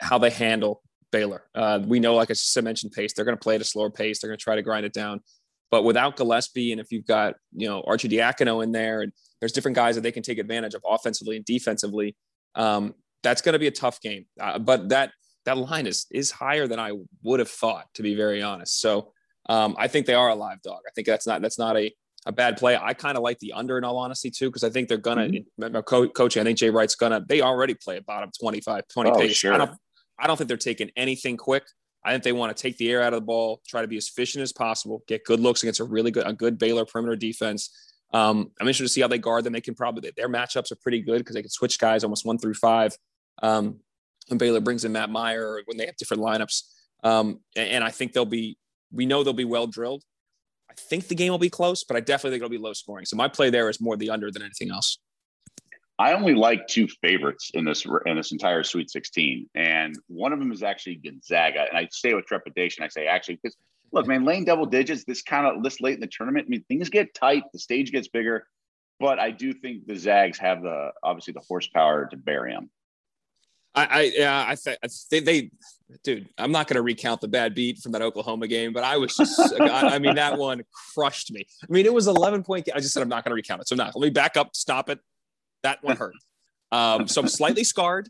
how 0.00 0.16
they 0.16 0.30
handle 0.30 0.82
Baylor. 1.12 1.42
Uh, 1.54 1.80
we 1.84 2.00
know, 2.00 2.14
like 2.14 2.30
I 2.30 2.60
mentioned, 2.62 2.92
pace. 2.92 3.12
They're 3.12 3.26
going 3.26 3.36
to 3.36 3.42
play 3.42 3.56
at 3.56 3.60
a 3.60 3.64
slower 3.64 3.90
pace. 3.90 4.20
They're 4.20 4.30
going 4.30 4.38
to 4.38 4.42
try 4.42 4.56
to 4.56 4.62
grind 4.62 4.86
it 4.86 4.94
down. 4.94 5.20
But 5.70 5.82
without 5.82 6.16
Gillespie, 6.16 6.72
and 6.72 6.80
if 6.80 6.90
you've 6.90 7.06
got 7.06 7.34
you 7.54 7.68
know 7.68 7.82
Arcidiacono 7.82 8.62
in 8.62 8.72
there, 8.72 9.02
and 9.02 9.12
there's 9.40 9.52
different 9.52 9.74
guys 9.74 9.94
that 9.94 10.02
they 10.02 10.12
can 10.12 10.22
take 10.22 10.38
advantage 10.38 10.74
of 10.74 10.82
offensively 10.86 11.36
and 11.36 11.44
defensively, 11.44 12.16
um, 12.54 12.94
that's 13.22 13.42
going 13.42 13.52
to 13.52 13.58
be 13.58 13.66
a 13.66 13.72
tough 13.72 14.00
game. 14.00 14.26
Uh, 14.40 14.58
but 14.58 14.88
that 14.88 15.12
that 15.44 15.58
line 15.58 15.86
is 15.86 16.06
is 16.10 16.30
higher 16.30 16.66
than 16.66 16.78
I 16.78 16.92
would 17.22 17.40
have 17.40 17.50
thought, 17.50 17.86
to 17.94 18.02
be 18.02 18.14
very 18.14 18.42
honest. 18.42 18.80
So 18.80 19.12
um, 19.48 19.74
I 19.78 19.88
think 19.88 20.06
they 20.06 20.14
are 20.14 20.28
a 20.28 20.34
live 20.34 20.62
dog. 20.62 20.80
I 20.86 20.90
think 20.94 21.06
that's 21.06 21.26
not 21.26 21.42
that's 21.42 21.58
not 21.58 21.76
a 21.76 21.92
a 22.26 22.32
bad 22.32 22.56
play. 22.56 22.76
I 22.76 22.94
kind 22.94 23.16
of 23.16 23.22
like 23.22 23.38
the 23.38 23.52
under 23.52 23.78
in 23.78 23.84
all 23.84 23.96
honesty 23.96 24.30
too, 24.30 24.48
because 24.48 24.64
I 24.64 24.70
think 24.70 24.88
they're 24.88 24.98
gonna 24.98 25.28
mm-hmm. 25.28 25.78
co- 25.80 26.08
coaching. 26.08 26.42
I 26.42 26.44
think 26.44 26.58
Jay 26.58 26.70
Wright's 26.70 26.94
gonna. 26.94 27.24
They 27.26 27.40
already 27.40 27.74
play 27.74 27.96
a 27.96 28.02
bottom 28.02 28.30
25, 28.38 28.84
20 28.88 29.10
oh, 29.10 29.18
pace. 29.18 29.36
Sure. 29.36 29.54
I 29.54 29.58
don't. 29.58 29.70
I 30.18 30.26
don't 30.26 30.36
think 30.36 30.48
they're 30.48 30.56
taking 30.56 30.90
anything 30.96 31.36
quick. 31.36 31.64
I 32.04 32.12
think 32.12 32.22
they 32.22 32.32
want 32.32 32.56
to 32.56 32.60
take 32.60 32.76
the 32.76 32.90
air 32.90 33.02
out 33.02 33.12
of 33.12 33.20
the 33.20 33.26
ball, 33.26 33.60
try 33.66 33.82
to 33.82 33.88
be 33.88 33.96
as 33.96 34.08
efficient 34.08 34.42
as 34.42 34.52
possible, 34.52 35.02
get 35.08 35.24
good 35.24 35.40
looks 35.40 35.62
against 35.62 35.80
a 35.80 35.84
really 35.84 36.10
good, 36.10 36.26
a 36.26 36.32
good 36.32 36.58
Baylor 36.58 36.84
perimeter 36.84 37.16
defense. 37.16 37.70
Um, 38.14 38.50
I'm 38.60 38.66
interested 38.66 38.84
to 38.84 38.88
see 38.88 39.00
how 39.00 39.08
they 39.08 39.18
guard 39.18 39.44
them. 39.44 39.52
They 39.52 39.60
can 39.60 39.74
probably 39.74 40.10
their 40.16 40.28
matchups 40.28 40.72
are 40.72 40.76
pretty 40.76 41.00
good 41.00 41.18
because 41.18 41.34
they 41.34 41.42
can 41.42 41.50
switch 41.50 41.78
guys 41.78 42.04
almost 42.04 42.24
one 42.24 42.38
through 42.38 42.54
five. 42.54 42.96
Um, 43.42 43.80
when 44.28 44.38
Baylor 44.38 44.60
brings 44.60 44.84
in 44.84 44.92
Matt 44.92 45.10
Mayer, 45.10 45.60
when 45.66 45.76
they 45.76 45.86
have 45.86 45.96
different 45.96 46.22
lineups, 46.22 46.62
um, 47.04 47.40
and, 47.56 47.68
and 47.68 47.84
I 47.84 47.90
think 47.90 48.12
they'll 48.12 48.24
be. 48.24 48.58
We 48.90 49.04
know 49.04 49.22
they'll 49.22 49.34
be 49.34 49.44
well 49.44 49.66
drilled. 49.66 50.02
I 50.70 50.74
think 50.74 51.08
the 51.08 51.14
game 51.14 51.30
will 51.30 51.38
be 51.38 51.50
close, 51.50 51.84
but 51.84 51.96
I 51.96 52.00
definitely 52.00 52.30
think 52.30 52.44
it'll 52.44 52.58
be 52.58 52.62
low 52.62 52.72
scoring. 52.72 53.04
So 53.04 53.16
my 53.16 53.28
play 53.28 53.50
there 53.50 53.68
is 53.68 53.80
more 53.80 53.96
the 53.98 54.08
under 54.08 54.30
than 54.30 54.42
anything 54.42 54.70
else. 54.70 54.98
I 55.98 56.12
only 56.12 56.34
like 56.34 56.68
two 56.68 56.86
favorites 57.02 57.50
in 57.54 57.64
this 57.64 57.84
in 58.06 58.16
this 58.16 58.30
entire 58.30 58.62
Sweet 58.62 58.88
16, 58.90 59.50
and 59.54 59.96
one 60.06 60.32
of 60.32 60.38
them 60.38 60.52
is 60.52 60.62
actually 60.62 60.96
Gonzaga. 60.96 61.66
And 61.68 61.76
I 61.76 61.88
say 61.90 62.14
with 62.14 62.26
trepidation, 62.26 62.84
I 62.84 62.88
say 62.88 63.06
actually, 63.06 63.40
because 63.42 63.56
look, 63.92 64.06
man, 64.06 64.24
lane 64.24 64.44
double 64.44 64.66
digits 64.66 65.04
this 65.04 65.22
kind 65.22 65.46
of 65.46 65.62
this 65.62 65.80
late 65.80 65.94
in 65.94 66.00
the 66.00 66.06
tournament. 66.06 66.46
I 66.46 66.50
mean, 66.50 66.64
things 66.68 66.88
get 66.88 67.14
tight, 67.14 67.42
the 67.52 67.58
stage 67.58 67.90
gets 67.90 68.06
bigger, 68.06 68.46
but 69.00 69.18
I 69.18 69.32
do 69.32 69.52
think 69.52 69.86
the 69.86 69.96
Zags 69.96 70.38
have 70.38 70.62
the 70.62 70.92
obviously 71.02 71.32
the 71.32 71.42
horsepower 71.48 72.06
to 72.06 72.16
bury 72.16 72.52
them. 72.52 72.70
I, 73.74 73.86
I 73.86 74.12
yeah, 74.14 74.44
I, 74.46 74.54
th- 74.54 74.78
I 74.82 74.88
think 74.88 75.24
they, 75.24 75.50
dude. 76.02 76.28
I'm 76.38 76.52
not 76.52 76.68
going 76.68 76.76
to 76.76 76.82
recount 76.82 77.20
the 77.20 77.28
bad 77.28 77.54
beat 77.54 77.78
from 77.78 77.92
that 77.92 78.02
Oklahoma 78.02 78.48
game, 78.48 78.72
but 78.72 78.82
I 78.82 78.96
was 78.96 79.14
just, 79.14 79.38
I, 79.60 79.94
I, 79.94 79.98
mean, 79.98 80.14
that 80.16 80.38
one 80.38 80.62
crushed 80.94 81.30
me. 81.32 81.46
I 81.62 81.72
mean, 81.72 81.86
it 81.86 81.92
was 81.92 82.06
11 82.06 82.42
point. 82.44 82.68
I 82.74 82.80
just 82.80 82.94
said 82.94 83.02
I'm 83.02 83.08
not 83.08 83.24
going 83.24 83.30
to 83.30 83.36
recount 83.36 83.60
it, 83.60 83.68
so 83.68 83.76
not. 83.76 83.94
Let 83.94 84.06
me 84.06 84.10
back 84.10 84.36
up, 84.36 84.56
stop 84.56 84.88
it. 84.90 84.98
That 85.62 85.82
one 85.82 85.96
hurt. 85.98 86.14
Um, 86.70 87.08
so 87.08 87.20
I'm 87.20 87.28
slightly 87.28 87.64
scarred 87.64 88.08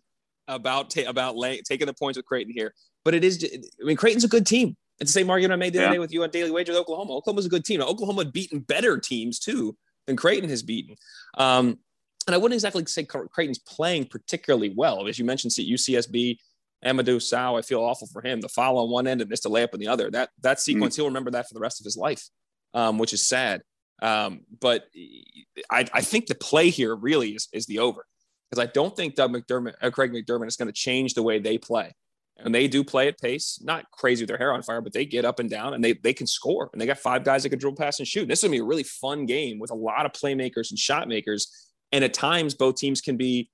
about 0.49 0.91
ta- 0.91 1.09
about 1.09 1.37
lay- 1.37 1.63
taking 1.63 1.87
the 1.87 1.95
points 1.95 2.17
with 2.17 2.27
Creighton 2.27 2.53
here, 2.53 2.75
but 3.05 3.15
it 3.15 3.25
is. 3.25 3.45
I 3.81 3.85
mean, 3.85 3.97
Creighton's 3.97 4.25
a 4.25 4.29
good 4.29 4.47
team. 4.47 4.77
It's 5.01 5.13
the 5.13 5.21
same 5.21 5.31
argument 5.31 5.53
I 5.53 5.57
made 5.57 5.73
the 5.73 5.79
yeah. 5.79 5.87
other 5.87 5.95
day 5.95 5.99
with 6.01 6.13
you 6.13 6.25
on 6.25 6.31
Daily 6.31 6.51
Wager 6.51 6.73
with 6.73 6.81
Oklahoma. 6.81 7.13
Oklahoma's 7.17 7.47
a 7.47 7.49
good 7.51 7.65
team. 7.65 7.81
Now, 7.81 7.87
Oklahoma 7.87 8.25
had 8.25 8.33
beaten 8.33 8.61
better 8.61 8.99
teams 8.99 9.39
too 9.39 9.77
than 10.07 10.17
Creighton 10.17 10.51
has 10.51 10.63
beaten. 10.63 10.97
Um, 11.37 11.79
and 12.27 12.35
I 12.35 12.37
wouldn't 12.37 12.55
exactly 12.55 12.85
say 12.87 13.05
Creighton's 13.05 13.61
playing 13.61 14.07
particularly 14.07 14.75
well. 14.77 15.07
As 15.07 15.19
you 15.19 15.25
mentioned, 15.25 15.53
UCSB, 15.53 16.39
Amadou 16.85 17.23
Sow, 17.23 17.57
I 17.57 17.63
feel 17.63 17.81
awful 17.81 18.09
for 18.09 18.21
him. 18.23 18.41
The 18.41 18.49
foul 18.49 18.79
on 18.79 18.91
one 18.91 19.07
end 19.07 19.21
and 19.21 19.31
missed 19.31 19.47
a 19.47 19.49
layup 19.49 19.73
on 19.73 19.81
the 19.81 19.89
other. 19.89 20.11
That 20.11 20.31
that 20.43 20.61
sequence, 20.61 20.95
mm-hmm. 20.95 21.03
he'll 21.03 21.09
remember 21.09 21.31
that 21.33 21.49
for 21.49 21.55
the 21.55 21.61
rest 21.61 21.81
of 21.81 21.85
his 21.85 21.97
life, 21.97 22.29
um, 22.75 22.99
which 22.99 23.13
is 23.13 23.27
sad. 23.27 23.63
Um, 24.01 24.43
but 24.61 24.85
I, 25.71 25.87
I, 25.93 26.01
think 26.03 26.27
the 26.27 26.37
play 26.37 26.71
here 26.71 26.95
really 26.95 27.31
is, 27.31 27.49
is 27.53 27.67
the 27.67 27.81
over 27.81 28.07
because 28.49 28.65
I 28.65 28.71
don't 28.71 28.95
think 28.95 29.17
Doug 29.17 29.33
McDermott, 29.33 29.75
uh, 29.83 29.91
Greg 29.91 30.13
McDermott 30.13 30.47
is 30.47 30.57
going 30.57 30.69
to 30.69 30.73
change 30.73 31.15
the 31.15 31.23
way 31.23 31.41
they 31.41 31.59
play. 31.59 31.93
And 32.39 32.55
they 32.55 32.69
do 32.69 32.85
play 32.85 33.09
at 33.09 33.19
pace, 33.19 33.59
not 33.63 33.91
crazy 33.91 34.23
with 34.23 34.29
their 34.29 34.39
hair 34.39 34.53
on 34.53 34.63
fire, 34.63 34.81
but 34.81 34.93
they 34.93 35.05
get 35.05 35.25
up 35.25 35.41
and 35.41 35.51
down 35.51 35.75
and 35.75 35.83
they 35.83 35.95
they 35.95 36.13
can 36.13 36.29
score. 36.29 36.71
And 36.73 36.81
they 36.81 36.87
got 36.87 36.99
five 36.99 37.25
guys 37.25 37.43
that 37.43 37.49
can 37.49 37.59
drill, 37.59 37.75
pass, 37.75 37.99
and 37.99 38.07
shoot. 38.07 38.29
This 38.29 38.39
is 38.39 38.45
gonna 38.45 38.53
be 38.53 38.59
a 38.59 38.65
really 38.65 38.85
fun 38.85 39.27
game 39.27 39.59
with 39.59 39.73
a 39.73 39.75
lot 39.75 40.07
of 40.07 40.13
playmakers 40.13 40.71
and 40.71 40.79
shot 40.79 41.09
makers. 41.09 41.51
And 41.91 42.05
at 42.05 42.15
times, 42.15 42.55
both 42.55 42.77
teams 42.77 43.01
can 43.01 43.17
be 43.17 43.51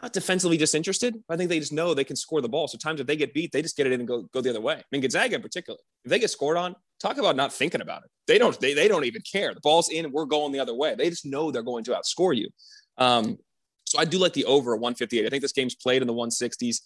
not 0.00 0.12
defensively 0.12 0.56
disinterested. 0.56 1.16
I 1.28 1.36
think 1.36 1.50
they 1.50 1.58
just 1.58 1.72
know 1.72 1.92
they 1.92 2.04
can 2.04 2.16
score 2.16 2.40
the 2.40 2.48
ball. 2.48 2.68
So 2.68 2.78
times 2.78 3.00
if 3.00 3.06
they 3.06 3.16
get 3.16 3.34
beat, 3.34 3.52
they 3.52 3.62
just 3.62 3.76
get 3.76 3.86
it 3.86 3.92
in 3.92 4.00
and 4.00 4.08
go 4.08 4.22
go 4.32 4.40
the 4.40 4.50
other 4.50 4.60
way. 4.60 4.74
I 4.74 4.82
mean, 4.90 5.02
Gonzaga 5.02 5.36
in 5.36 5.42
particular, 5.42 5.78
if 6.04 6.10
they 6.10 6.18
get 6.18 6.30
scored 6.30 6.56
on, 6.56 6.74
talk 7.00 7.18
about 7.18 7.36
not 7.36 7.52
thinking 7.52 7.80
about 7.80 8.04
it. 8.04 8.10
They 8.26 8.38
don't 8.38 8.58
they, 8.60 8.74
they 8.74 8.88
don't 8.88 9.04
even 9.04 9.22
care. 9.22 9.52
The 9.54 9.60
ball's 9.60 9.90
in, 9.90 10.10
we're 10.12 10.24
going 10.24 10.52
the 10.52 10.60
other 10.60 10.74
way. 10.74 10.94
They 10.94 11.10
just 11.10 11.26
know 11.26 11.50
they're 11.50 11.62
going 11.62 11.84
to 11.84 11.92
outscore 11.92 12.36
you. 12.36 12.48
Um, 12.96 13.38
so 13.84 13.98
I 13.98 14.04
do 14.04 14.18
like 14.18 14.32
the 14.32 14.46
over 14.46 14.74
158. 14.74 15.26
I 15.26 15.28
think 15.28 15.42
this 15.42 15.52
game's 15.52 15.74
played 15.74 16.00
in 16.00 16.08
the 16.08 16.14
160s. 16.14 16.80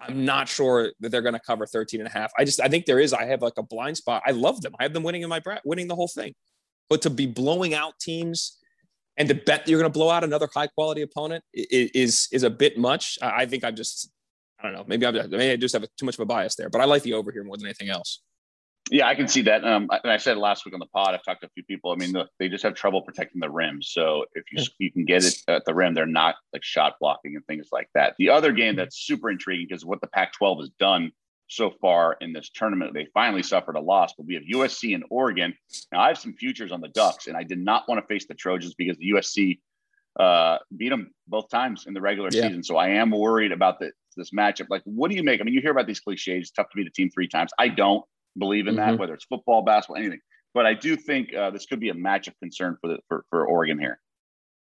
I'm 0.00 0.24
not 0.24 0.48
sure 0.48 0.92
that 1.00 1.10
they're 1.10 1.22
going 1.22 1.34
to 1.34 1.40
cover 1.40 1.64
13 1.64 2.00
and 2.00 2.08
a 2.08 2.12
half. 2.12 2.32
I 2.36 2.44
just 2.44 2.60
I 2.60 2.68
think 2.68 2.86
there 2.86 2.98
is. 2.98 3.12
I 3.12 3.24
have 3.26 3.40
like 3.40 3.56
a 3.56 3.62
blind 3.62 3.96
spot. 3.96 4.22
I 4.26 4.32
love 4.32 4.60
them. 4.60 4.74
I 4.78 4.82
have 4.82 4.92
them 4.92 5.04
winning 5.04 5.22
in 5.22 5.28
my 5.28 5.40
winning 5.64 5.88
the 5.88 5.94
whole 5.94 6.08
thing. 6.08 6.34
But 6.90 7.02
to 7.02 7.10
be 7.10 7.26
blowing 7.26 7.72
out 7.72 7.98
teams 8.00 8.58
and 9.16 9.28
to 9.28 9.34
bet 9.34 9.64
that 9.64 9.68
you're 9.68 9.80
going 9.80 9.92
to 9.92 9.98
blow 9.98 10.10
out 10.10 10.24
another 10.24 10.48
high 10.52 10.68
quality 10.68 11.02
opponent 11.02 11.44
is 11.52 12.28
is 12.32 12.42
a 12.42 12.50
bit 12.50 12.78
much. 12.78 13.18
I 13.20 13.46
think 13.46 13.64
I'm 13.64 13.76
just 13.76 14.10
I 14.58 14.64
don't 14.64 14.74
know. 14.74 14.84
Maybe 14.86 15.06
I'm 15.06 15.14
maybe 15.14 15.50
I 15.50 15.56
just 15.56 15.74
have 15.74 15.84
too 15.98 16.06
much 16.06 16.14
of 16.14 16.20
a 16.20 16.26
bias 16.26 16.54
there, 16.54 16.70
but 16.70 16.80
I 16.80 16.84
like 16.84 17.02
the 17.02 17.14
over 17.14 17.32
here 17.32 17.44
more 17.44 17.56
than 17.56 17.66
anything 17.66 17.88
else. 17.88 18.20
Yeah, 18.90 19.06
I 19.06 19.14
can 19.14 19.28
see 19.28 19.42
that. 19.42 19.64
Um, 19.64 19.88
and 20.02 20.12
I 20.12 20.16
said 20.16 20.36
last 20.38 20.64
week 20.64 20.74
on 20.74 20.80
the 20.80 20.86
pod, 20.86 21.14
I've 21.14 21.22
talked 21.22 21.42
to 21.42 21.46
a 21.46 21.50
few 21.50 21.62
people. 21.64 21.92
I 21.92 21.96
mean, 21.96 22.14
they 22.38 22.48
just 22.48 22.64
have 22.64 22.74
trouble 22.74 23.00
protecting 23.00 23.40
the 23.40 23.48
rim. 23.48 23.80
So 23.80 24.24
if 24.34 24.44
you 24.52 24.64
you 24.78 24.90
can 24.90 25.04
get 25.04 25.24
it 25.24 25.34
at 25.48 25.64
the 25.64 25.74
rim, 25.74 25.94
they're 25.94 26.06
not 26.06 26.36
like 26.52 26.64
shot 26.64 26.94
blocking 27.00 27.36
and 27.36 27.46
things 27.46 27.68
like 27.70 27.88
that. 27.94 28.14
The 28.18 28.30
other 28.30 28.52
game 28.52 28.76
that's 28.76 28.98
super 28.98 29.30
intriguing 29.30 29.66
because 29.68 29.84
what 29.84 30.00
the 30.00 30.08
Pac-12 30.08 30.60
has 30.60 30.70
done 30.80 31.12
so 31.48 31.70
far 31.80 32.16
in 32.20 32.32
this 32.32 32.50
tournament. 32.54 32.94
They 32.94 33.06
finally 33.12 33.42
suffered 33.42 33.76
a 33.76 33.80
loss, 33.80 34.14
but 34.16 34.26
we 34.26 34.34
have 34.34 34.42
USC 34.44 34.94
and 34.94 35.04
Oregon. 35.10 35.54
Now, 35.92 36.00
I 36.00 36.08
have 36.08 36.18
some 36.18 36.34
futures 36.34 36.72
on 36.72 36.80
the 36.80 36.88
Ducks, 36.88 37.26
and 37.26 37.36
I 37.36 37.42
did 37.42 37.58
not 37.58 37.88
want 37.88 38.00
to 38.00 38.06
face 38.06 38.26
the 38.26 38.34
Trojans 38.34 38.74
because 38.74 38.96
the 38.98 39.10
USC 39.10 39.58
uh, 40.18 40.58
beat 40.76 40.90
them 40.90 41.10
both 41.28 41.48
times 41.50 41.84
in 41.86 41.94
the 41.94 42.00
regular 42.00 42.28
yeah. 42.32 42.42
season. 42.42 42.62
So 42.62 42.76
I 42.76 42.88
am 42.88 43.10
worried 43.10 43.52
about 43.52 43.78
the, 43.80 43.92
this 44.16 44.30
matchup. 44.30 44.66
Like, 44.70 44.82
what 44.84 45.10
do 45.10 45.16
you 45.16 45.22
make? 45.22 45.40
I 45.40 45.44
mean, 45.44 45.54
you 45.54 45.60
hear 45.60 45.70
about 45.70 45.86
these 45.86 46.00
cliches. 46.00 46.50
Tough 46.50 46.68
to 46.70 46.76
beat 46.76 46.86
a 46.86 46.90
team 46.90 47.10
three 47.10 47.28
times. 47.28 47.50
I 47.58 47.68
don't 47.68 48.04
believe 48.38 48.66
in 48.66 48.76
mm-hmm. 48.76 48.90
that, 48.90 48.98
whether 48.98 49.14
it's 49.14 49.24
football, 49.24 49.62
basketball, 49.62 49.96
anything. 49.96 50.20
But 50.54 50.66
I 50.66 50.74
do 50.74 50.96
think 50.96 51.34
uh, 51.34 51.50
this 51.50 51.66
could 51.66 51.80
be 51.80 51.88
a 51.88 51.94
matchup 51.94 52.34
concern 52.40 52.76
for 52.80 52.88
the 52.88 52.98
for, 53.08 53.24
for 53.30 53.46
Oregon 53.46 53.78
here. 53.78 53.98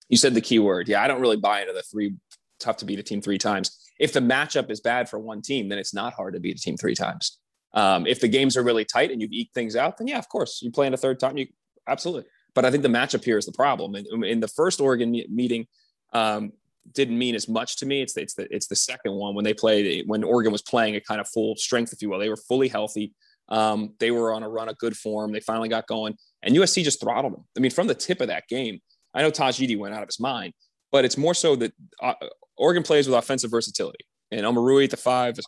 You 0.09 0.19
said 0.19 0.35
the 0.35 0.41
key 0.41 0.59
word. 0.59 0.89
Yeah, 0.89 1.03
I 1.03 1.09
don't 1.09 1.21
really 1.21 1.37
buy 1.37 1.61
into 1.61 1.73
the 1.73 1.83
three 1.83 2.15
tough 2.59 2.79
to 2.79 2.85
beat 2.85 2.99
a 2.99 3.03
team 3.03 3.23
three 3.23 3.39
times. 3.39 3.79
If 4.01 4.15
the 4.15 4.21
matchup 4.21 4.71
is 4.71 4.81
bad 4.81 5.09
for 5.09 5.19
one 5.19 5.43
team, 5.43 5.69
then 5.69 5.79
it's 5.79 5.95
not 5.95 6.15
hard 6.15 6.35
to 6.35 6.41
beat 6.41 6.57
a 6.57 6.61
team 6.61 6.77
three 6.77 6.95
times. 6.95 7.39
Um, 7.75 8.07
if 8.07 8.21
the 8.21 8.29
games 8.29 8.57
are 8.57 8.63
really 8.63 8.85
tight 8.85 9.11
and 9.11 9.21
you 9.21 9.29
eke 9.31 9.51
things 9.55 9.77
out, 9.77 9.99
then 9.99 10.09
yeah, 10.09 10.19
of 10.19 10.29
course, 10.29 10.61
you 10.63 10.73
play 10.73 10.87
in 10.87 10.95
a 10.95 10.97
third 10.97 11.21
time. 11.21 11.37
You 11.37 11.47
absolutely. 11.87 12.25
But 12.55 12.65
I 12.65 12.71
think 12.71 12.83
the 12.83 12.89
matchup 12.89 13.23
here 13.23 13.39
is 13.39 13.47
the 13.47 13.53
problem. 13.53 13.95
In, 13.95 14.25
in 14.25 14.41
the 14.41 14.49
first 14.49 14.81
Oregon 14.81 15.13
meeting, 15.29 15.67
um, 16.13 16.53
didn't 16.93 17.19
mean 17.19 17.35
as 17.35 17.49
much 17.49 17.77
to 17.77 17.87
me. 17.87 18.03
It's 18.03 18.15
the, 18.15 18.23
it's 18.23 18.35
the 18.35 18.53
it's 18.55 18.67
the 18.67 18.75
second 18.75 19.13
one 19.13 19.35
when 19.35 19.45
they 19.45 19.55
played 19.55 20.05
when 20.07 20.25
Oregon 20.25 20.51
was 20.51 20.63
playing 20.63 20.97
at 20.97 21.05
kind 21.05 21.21
of 21.21 21.29
full 21.29 21.55
strength, 21.57 21.93
if 21.93 22.03
you 22.03 22.09
will. 22.09 22.19
They 22.19 22.31
were 22.31 22.37
fully 22.37 22.69
healthy. 22.69 23.15
Um, 23.49 23.95
they 23.99 24.11
were 24.11 24.33
on 24.33 24.43
a 24.43 24.49
run 24.49 24.69
of 24.69 24.79
good 24.79 24.97
form. 24.97 25.33
They 25.33 25.41
finally 25.41 25.69
got 25.69 25.87
going, 25.87 26.17
and 26.43 26.55
USC 26.55 26.83
just 26.83 27.01
throttled 27.01 27.35
them. 27.35 27.45
I 27.57 27.61
mean, 27.61 27.71
from 27.71 27.87
the 27.87 27.95
tip 27.95 28.21
of 28.21 28.29
that 28.29 28.49
game, 28.49 28.81
I 29.13 29.23
know 29.23 29.31
Tahj 29.31 29.65
Eaddy 29.65 29.79
went 29.79 29.95
out 29.95 30.03
of 30.03 30.09
his 30.09 30.21
mind, 30.21 30.55
but 30.91 31.05
it's 31.05 31.19
more 31.19 31.35
so 31.35 31.57
that 31.57 31.73
uh, 32.03 32.15
Oregon 32.61 32.83
plays 32.83 33.09
with 33.09 33.17
offensive 33.17 33.51
versatility, 33.51 34.05
and 34.31 34.43
Omoruyi 34.43 34.85
at 34.85 34.91
the 34.91 34.97
five, 34.97 35.39
a 35.39 35.43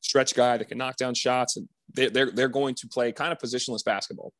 stretch 0.00 0.34
guy 0.34 0.56
that 0.56 0.68
can 0.68 0.78
knock 0.78 0.96
down 0.96 1.14
shots, 1.14 1.56
and 1.56 1.68
they're, 1.94 2.10
they're, 2.10 2.30
they're 2.30 2.48
going 2.48 2.74
to 2.74 2.88
play 2.88 3.12
kind 3.12 3.32
of 3.32 3.38
positionless 3.38 3.84
basketball. 3.84 4.32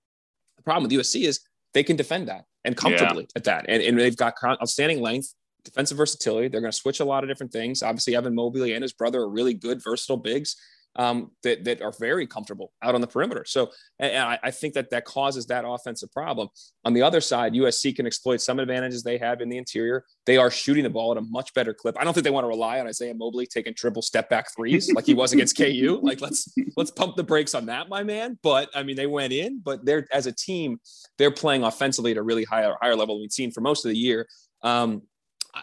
The 0.57 0.63
problem 0.63 0.83
with 0.83 0.93
USC 0.93 1.23
is 1.23 1.41
they 1.73 1.83
can 1.83 1.97
defend 1.97 2.29
that 2.29 2.45
and 2.65 2.77
comfortably 2.77 3.25
yeah. 3.25 3.37
at 3.37 3.45
that, 3.45 3.67
and, 3.69 3.83
and 3.83 3.99
they've 3.99 4.17
got 4.17 4.35
outstanding 4.45 5.01
length, 5.01 5.33
defensive 5.65 5.97
versatility. 5.97 6.49
They're 6.49 6.61
going 6.61 6.73
to 6.73 6.77
switch 6.77 7.01
a 7.01 7.05
lot 7.05 7.23
of 7.23 7.31
different 7.31 7.53
things. 7.53 7.83
Obviously, 7.83 8.17
Evan 8.17 8.35
Mobley 8.35 8.73
and 8.73 8.83
his 8.83 8.93
brother 8.93 9.21
are 9.21 9.29
really 9.29 9.55
good, 9.55 9.83
versatile 9.83 10.17
bigs 10.17 10.57
um, 10.97 11.31
that, 11.43 11.65
that 11.65 11.83
are 11.83 11.93
very 11.99 12.27
comfortable 12.27 12.73
out 12.83 12.95
on 12.95 13.01
the 13.01 13.07
perimeter. 13.07 13.45
So 13.47 13.71
I, 14.01 14.39
I, 14.43 14.51
think 14.51 14.75
that 14.75 14.91
that 14.91 15.05
causes 15.05 15.47
that 15.47 15.65
offensive 15.67 16.11
problem. 16.11 16.49
On 16.85 16.95
the 16.95 17.03
other 17.03 17.21
side, 17.21 17.53
USC 17.53 17.95
can 17.95 18.07
exploit 18.07 18.41
some 18.41 18.59
advantages 18.59 19.03
they 19.03 19.19
have 19.19 19.41
in 19.43 19.49
the 19.49 19.59
interior. 19.59 20.05
They 20.25 20.39
are 20.39 20.51
shooting 20.51 20.83
the 20.83 20.91
ball 20.91 21.13
at 21.13 21.19
a 21.19 21.21
much 21.21 21.53
better 21.55 21.75
clip. 21.75 21.97
I 21.99 22.05
don't 22.05 22.15
think 22.15 22.25
they 22.25 22.31
want 22.31 22.45
to 22.45 22.49
rely 22.49 22.81
on 22.81 22.87
Isaiah 22.87 23.15
Mobley 23.15 23.47
taking 23.47 23.75
triple 23.75 24.03
step 24.03 24.31
back 24.31 24.47
threes 24.57 24.91
like 24.93 25.05
he 25.05 25.15
was 25.15 25.33
against 25.33 25.57
KU. 25.59 26.01
Like 26.03 26.21
let's 26.21 26.53
let's 26.77 26.91
pump 26.91 27.17
the 27.17 27.25
brakes 27.25 27.55
on 27.55 27.67
that, 27.67 27.89
my 27.89 28.03
man. 28.03 28.39
But 28.43 28.71
I 28.75 28.83
mean, 28.83 28.97
they 28.97 29.07
went 29.07 29.33
in, 29.33 29.61
but 29.63 29.85
they're 29.85 30.07
as 30.13 30.27
a 30.27 30.33
team, 30.33 30.79
they're 31.19 31.31
playing 31.31 31.63
offensively 31.63 32.13
at 32.13 32.17
a 32.17 32.23
really 32.23 32.45
higher 32.45 32.75
higher 32.81 32.97
level 32.97 33.21
we've 33.21 33.33
seen 33.33 33.51
for 33.51 33.61
most 33.61 33.85
of 33.85 33.91
the 33.91 33.99
year. 33.99 34.27
Um, 34.63 35.03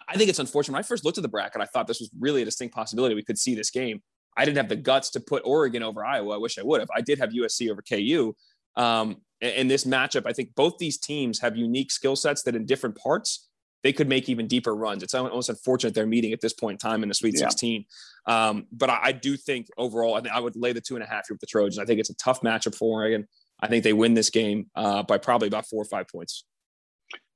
I 0.07 0.17
think 0.17 0.29
it's 0.29 0.39
unfortunate. 0.39 0.73
When 0.73 0.79
I 0.79 0.87
first 0.87 1.05
looked 1.05 1.17
at 1.17 1.21
the 1.21 1.27
bracket, 1.29 1.61
I 1.61 1.65
thought 1.65 1.87
this 1.87 1.99
was 1.99 2.09
really 2.19 2.41
a 2.41 2.45
distinct 2.45 2.73
possibility 2.73 3.15
we 3.15 3.23
could 3.23 3.37
see 3.37 3.55
this 3.55 3.69
game. 3.69 4.01
I 4.37 4.45
didn't 4.45 4.57
have 4.57 4.69
the 4.69 4.75
guts 4.75 5.09
to 5.11 5.19
put 5.19 5.43
Oregon 5.45 5.83
over 5.83 6.03
Iowa. 6.03 6.35
I 6.35 6.37
wish 6.37 6.57
I 6.57 6.63
would 6.63 6.79
have. 6.79 6.89
I 6.95 7.01
did 7.01 7.19
have 7.19 7.29
USC 7.29 7.69
over 7.69 7.81
KU. 7.81 8.35
Um, 8.75 9.17
in 9.41 9.67
this 9.67 9.83
matchup, 9.83 10.23
I 10.25 10.33
think 10.33 10.55
both 10.55 10.77
these 10.77 10.97
teams 10.97 11.39
have 11.39 11.57
unique 11.57 11.91
skill 11.91 12.15
sets 12.15 12.43
that 12.43 12.55
in 12.55 12.65
different 12.65 12.97
parts 12.97 13.49
they 13.83 13.91
could 13.91 14.07
make 14.07 14.29
even 14.29 14.47
deeper 14.47 14.73
runs. 14.73 15.03
It's 15.03 15.13
almost 15.13 15.49
unfortunate 15.49 15.93
they're 15.93 16.07
meeting 16.07 16.31
at 16.31 16.39
this 16.39 16.53
point 16.53 16.75
in 16.75 16.89
time 16.89 17.03
in 17.03 17.09
the 17.09 17.15
Sweet 17.15 17.35
yeah. 17.37 17.49
16. 17.49 17.85
Um, 18.25 18.65
but 18.71 18.89
I, 18.89 18.99
I, 19.03 19.11
do 19.11 19.35
think 19.35 19.67
overall, 19.77 20.15
I, 20.15 20.21
think 20.21 20.33
I 20.33 20.39
would 20.39 20.55
lay 20.55 20.71
the 20.71 20.79
two 20.79 20.95
and 20.95 21.03
a 21.03 21.07
half 21.07 21.27
here 21.27 21.35
with 21.35 21.41
the 21.41 21.47
Trojans. 21.47 21.77
I 21.77 21.85
think 21.85 21.99
it's 21.99 22.09
a 22.09 22.15
tough 22.15 22.41
matchup 22.41 22.75
for 22.75 23.01
Oregon. 23.01 23.27
I 23.59 23.67
think 23.67 23.83
they 23.83 23.91
win 23.91 24.13
this 24.13 24.29
game 24.29 24.67
uh, 24.75 25.03
by 25.03 25.17
probably 25.17 25.49
about 25.49 25.65
four 25.67 25.81
or 25.81 25.85
five 25.85 26.07
points. 26.07 26.45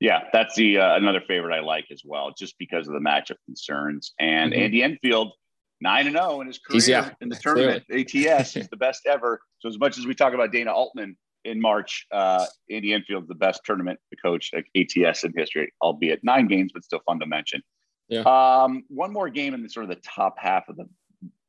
Yeah, 0.00 0.22
that's 0.32 0.56
the 0.56 0.78
uh, 0.78 0.96
another 0.96 1.20
favorite 1.28 1.54
I 1.54 1.60
like 1.60 1.86
as 1.92 2.02
well, 2.04 2.32
just 2.36 2.58
because 2.58 2.88
of 2.88 2.94
the 2.94 3.00
matchup 3.00 3.36
concerns. 3.44 4.14
And 4.18 4.52
mm-hmm. 4.52 4.62
Andy 4.62 4.82
Enfield 4.82 5.32
nine 5.80 6.06
and 6.06 6.16
zero 6.16 6.40
in 6.40 6.46
his 6.46 6.58
career 6.58 6.82
yeah, 6.86 7.10
in 7.20 7.28
the 7.28 7.36
tournament. 7.36 7.84
ATS 7.90 8.56
is 8.56 8.68
the 8.68 8.76
best 8.76 9.06
ever. 9.06 9.40
So 9.60 9.68
as 9.68 9.78
much 9.78 9.98
as 9.98 10.06
we 10.06 10.14
talk 10.14 10.34
about 10.34 10.52
Dana 10.52 10.72
Altman 10.72 11.16
in 11.44 11.60
March, 11.60 12.06
uh, 12.12 12.46
Andy 12.70 12.92
Enfield's 12.92 13.28
the 13.28 13.34
best 13.34 13.62
tournament 13.64 13.98
coach 14.22 14.50
like 14.54 14.66
ATS 14.76 15.24
in 15.24 15.32
history, 15.36 15.72
albeit 15.82 16.20
nine 16.22 16.46
games, 16.46 16.72
but 16.72 16.84
still 16.84 17.00
fun 17.06 17.20
to 17.20 17.26
mention. 17.26 17.62
Yeah. 18.08 18.20
Um, 18.20 18.84
one 18.88 19.12
more 19.12 19.28
game 19.28 19.54
in 19.54 19.62
the 19.62 19.68
sort 19.68 19.84
of 19.84 19.90
the 19.90 20.02
top 20.02 20.36
half 20.38 20.68
of 20.68 20.76
the 20.76 20.88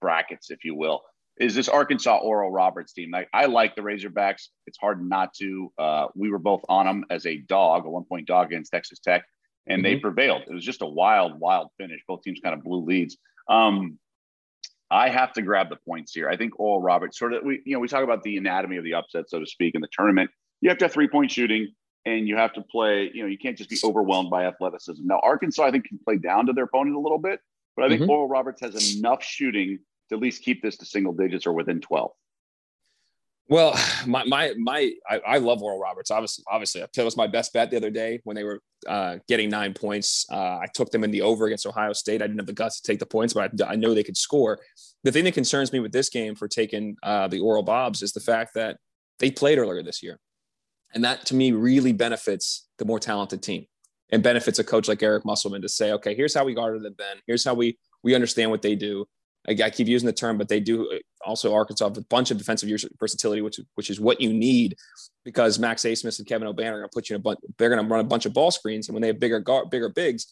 brackets, 0.02 0.52
if 0.52 0.64
you 0.64 0.76
will, 0.76 1.02
is 1.40 1.56
this 1.56 1.70
Arkansas 1.70 2.18
Oral 2.18 2.52
Roberts 2.52 2.94
team. 2.94 3.12
Like 3.12 3.30
I 3.34 3.46
like 3.46 3.76
the 3.76 3.82
Razorbacks. 3.82 4.48
It's 4.68 4.78
hard 4.80 5.04
not 5.04 5.34
to. 5.36 5.72
Uh, 5.78 6.08
we 6.16 6.30
were 6.30 6.40
both 6.40 6.62
on 6.68 6.86
them 6.86 7.06
as 7.10 7.26
a 7.26 7.38
dog, 7.38 7.86
a 7.86 7.90
one 7.90 8.04
point 8.04 8.28
dog 8.28 8.48
against 8.48 8.72
Texas 8.72 9.00
Tech, 9.00 9.24
and 9.68 9.84
mm-hmm. 9.84 9.96
they 9.96 10.00
prevailed. 10.00 10.44
It 10.48 10.54
was 10.54 10.66
just 10.66 10.82
a 10.82 10.88
wild, 10.88 11.40
wild 11.40 11.70
finish. 11.78 12.02
Both 12.08 12.24
teams 12.24 12.42
kind 12.44 12.56
of 12.56 12.64
blew 12.64 12.84
leads. 12.84 13.18
Um, 13.48 13.98
I 14.92 15.10
have 15.10 15.34
to 15.34 15.42
grab 15.42 15.70
the 15.70 15.76
points 15.76 16.14
here. 16.14 16.30
I 16.30 16.36
think 16.36 16.60
Oral 16.60 16.82
Roberts 16.82 17.18
sort 17.20 17.34
of 17.34 17.44
we 17.44 17.62
you 17.66 17.74
know 17.74 17.80
we 17.80 17.88
talk 17.88 18.04
about 18.04 18.24
the 18.24 18.38
anatomy 18.38 18.78
of 18.78 18.84
the 18.84 18.96
upset, 18.96 19.30
so 19.30 19.40
to 19.40 19.46
speak, 19.46 19.76
in 19.76 19.82
the 19.82 19.90
tournament. 19.92 20.32
You 20.62 20.70
have 20.70 20.78
to 20.80 20.86
have 20.86 20.92
three 20.94 21.08
point 21.08 21.32
shooting, 21.32 21.68
and 22.06 22.28
you 22.28 22.36
have 22.38 22.54
to 22.54 22.62
play. 22.62 23.12
You 23.14 23.24
know, 23.24 23.28
you 23.28 23.38
can't 23.38 23.58
just 23.58 23.70
be 23.70 23.78
overwhelmed 23.84 24.30
by 24.30 24.46
athleticism. 24.46 25.06
Now 25.06 25.20
Arkansas, 25.24 25.64
I 25.64 25.72
think, 25.72 25.86
can 25.86 26.00
play 26.04 26.18
down 26.18 26.48
to 26.48 26.54
their 26.54 26.66
opponent 26.66 26.96
a 26.96 27.00
little 27.00 27.20
bit, 27.20 27.40
but 27.76 27.86
I 27.86 27.90
think 27.90 28.02
mm-hmm. 28.02 28.10
Oral 28.10 28.28
Roberts 28.28 28.62
has 28.62 28.98
enough 28.98 29.24
shooting 29.24 29.80
to 30.10 30.16
at 30.16 30.22
least 30.22 30.44
keep 30.44 30.62
this 30.62 30.78
to 30.78 30.86
single 30.86 31.14
digits 31.14 31.46
or 31.46 31.54
within 31.54 31.82
twelve. 31.82 32.12
Well, 33.50 33.78
my 34.08 34.24
my 34.26 34.54
my 34.58 34.92
I, 35.10 35.20
I, 35.20 35.38
love 35.40 35.62
Oral 35.62 35.80
Roberts. 35.80 36.12
Obviously, 36.12 36.46
obviously, 36.50 36.82
that 36.82 37.04
was 37.04 37.18
my 37.18 37.28
best 37.28 37.52
bet 37.52 37.72
the 37.72 37.78
other 37.78 37.90
day 37.90 38.22
when 38.24 38.36
they 38.36 38.44
were 38.44 38.62
uh, 38.88 39.18
getting 39.28 39.50
nine 39.50 39.74
points. 39.74 40.26
Uh, 40.32 40.60
I 40.62 40.68
took 40.74 40.92
them 40.92 41.04
in 41.04 41.12
the 41.12 41.24
over 41.24 41.48
against 41.48 41.66
Ohio 41.66 41.94
State. 41.94 42.22
I 42.22 42.28
didn't 42.28 42.40
have 42.40 42.48
the 42.48 42.54
guts 42.54 42.80
to 42.80 42.90
take 42.90 43.00
the 43.00 43.06
points, 43.06 43.34
but 43.34 43.52
I, 43.62 43.72
I 43.74 43.76
know 43.76 43.94
they 43.94 44.04
could 44.04 44.18
score. 44.18 44.60
The 45.04 45.12
thing 45.12 45.24
that 45.26 45.34
concerns 45.34 45.74
me 45.74 45.80
with 45.80 45.92
this 45.92 46.10
game 46.10 46.36
for 46.36 46.48
taking 46.48 46.96
uh, 47.04 47.28
the 47.28 47.40
Oral 47.40 47.64
Bobs 47.64 48.02
is 48.02 48.14
the 48.14 48.20
fact 48.20 48.54
that 48.56 48.78
they 49.18 49.32
played 49.32 49.58
earlier 49.58 49.84
this 49.84 50.04
year, 50.04 50.20
and 50.94 51.04
that 51.04 51.26
to 51.28 51.36
me 51.36 51.52
really 51.52 51.92
benefits 51.92 52.68
the 52.78 52.86
more 52.86 53.00
talented 53.00 53.42
team 53.42 53.66
and 54.12 54.24
benefits 54.24 54.60
a 54.60 54.64
coach 54.64 54.88
like 54.88 55.04
Eric 55.04 55.26
Musselman 55.26 55.62
to 55.62 55.70
say, 55.70 55.92
okay, 55.94 56.16
here's 56.16 56.34
how 56.34 56.44
we 56.44 56.54
guarded 56.54 56.84
them 56.84 56.96
then. 56.98 57.18
Here's 57.28 57.44
how 57.44 57.54
we 57.54 57.78
we 58.04 58.16
understand 58.16 58.52
what 58.52 58.62
they 58.62 58.76
do. 58.76 59.06
I, 59.48 59.70
keep 59.70 59.88
using 59.88 60.06
the 60.06 60.14
term, 60.14 60.38
but 60.38 60.48
they 60.48 60.60
do 60.60 61.00
also 61.26 61.54
Arkansas 61.54 61.88
with 61.88 61.98
a 61.98 62.06
bunch 62.10 62.32
of 62.32 62.38
defensive 62.38 62.70
versatility, 63.00 63.42
which 63.42 63.60
which 63.76 63.90
is 63.90 64.00
what 64.00 64.22
you 64.22 64.34
need 64.34 64.76
because 65.26 65.60
Max 65.60 65.84
Abmas 65.84 66.20
and 66.20 66.28
Kevin 66.28 66.48
Obanor 66.48 66.72
are 66.72 66.80
going 66.80 66.84
to 66.84 66.90
put 66.94 67.10
you 67.10 67.16
in 67.16 67.20
a 67.20 67.24
bunch. 67.24 67.40
They're 67.58 67.70
going 67.70 67.84
to 67.84 67.90
run 67.90 68.00
a 68.00 68.08
bunch 68.08 68.26
of 68.26 68.34
ball 68.34 68.52
screens, 68.52 68.88
and 68.88 68.94
when 68.94 69.02
they 69.02 69.08
have 69.08 69.20
bigger 69.20 69.40
guard, 69.40 69.70
bigger 69.70 69.90
bigs, 69.90 70.28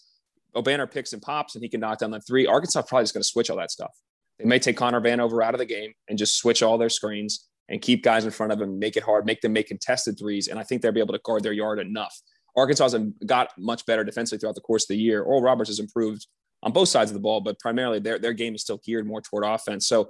Obanor 0.56 0.90
picks 0.90 1.14
and 1.14 1.22
pops, 1.22 1.56
and 1.56 1.64
he 1.64 1.70
can 1.70 1.80
knock 1.80 2.00
down 2.00 2.12
the 2.12 2.22
three. 2.22 2.48
Arkansas 2.48 2.82
probably 2.84 3.04
is 3.04 3.12
going 3.12 3.24
to 3.24 3.28
switch 3.28 3.50
all 3.50 3.58
that 3.58 3.72
stuff. 3.72 3.92
They 4.40 4.46
may 4.46 4.60
take 4.60 4.78
Connor 4.78 5.02
Vanover 5.02 5.44
out 5.44 5.54
of 5.54 5.60
the 5.60 5.66
game 5.66 5.94
and 6.08 6.18
just 6.18 6.38
switch 6.38 6.62
all 6.62 6.78
their 6.78 6.90
screens 6.90 7.48
and 7.70 7.82
keep 7.82 8.04
guys 8.04 8.24
in 8.24 8.32
front 8.32 8.52
of 8.54 8.60
them, 8.60 8.80
make 8.80 8.96
it 8.96 9.04
hard, 9.04 9.26
make 9.26 9.42
them 9.42 9.54
make 9.54 9.68
contested 9.68 10.18
threes, 10.18 10.48
and 10.48 10.60
I 10.60 10.64
think 10.64 10.82
they'll 10.82 10.92
be 10.92 11.00
able 11.00 11.14
to 11.14 11.22
guard 11.24 11.44
their 11.44 11.54
yard 11.54 11.80
enough. 11.80 12.16
Arkansas 12.56 12.98
got 13.26 13.50
much 13.58 13.86
better 13.86 14.04
defensively 14.04 14.40
throughout 14.40 14.56
the 14.56 14.62
course 14.62 14.84
of 14.84 14.90
the 14.90 14.98
year. 14.98 15.22
Oral 15.22 15.42
Roberts 15.42 15.70
has 15.70 15.80
improved 15.80 16.26
on 16.64 16.72
both 16.72 16.90
sides 16.90 17.12
of 17.12 17.14
the 17.14 17.20
ball, 17.20 17.42
but 17.42 17.60
primarily 17.60 18.00
their 18.00 18.18
their 18.18 18.34
game 18.34 18.56
is 18.56 18.62
still 18.62 18.80
geared 18.84 19.06
more 19.06 19.22
toward 19.22 19.44
offense. 19.46 19.88
So 19.88 20.10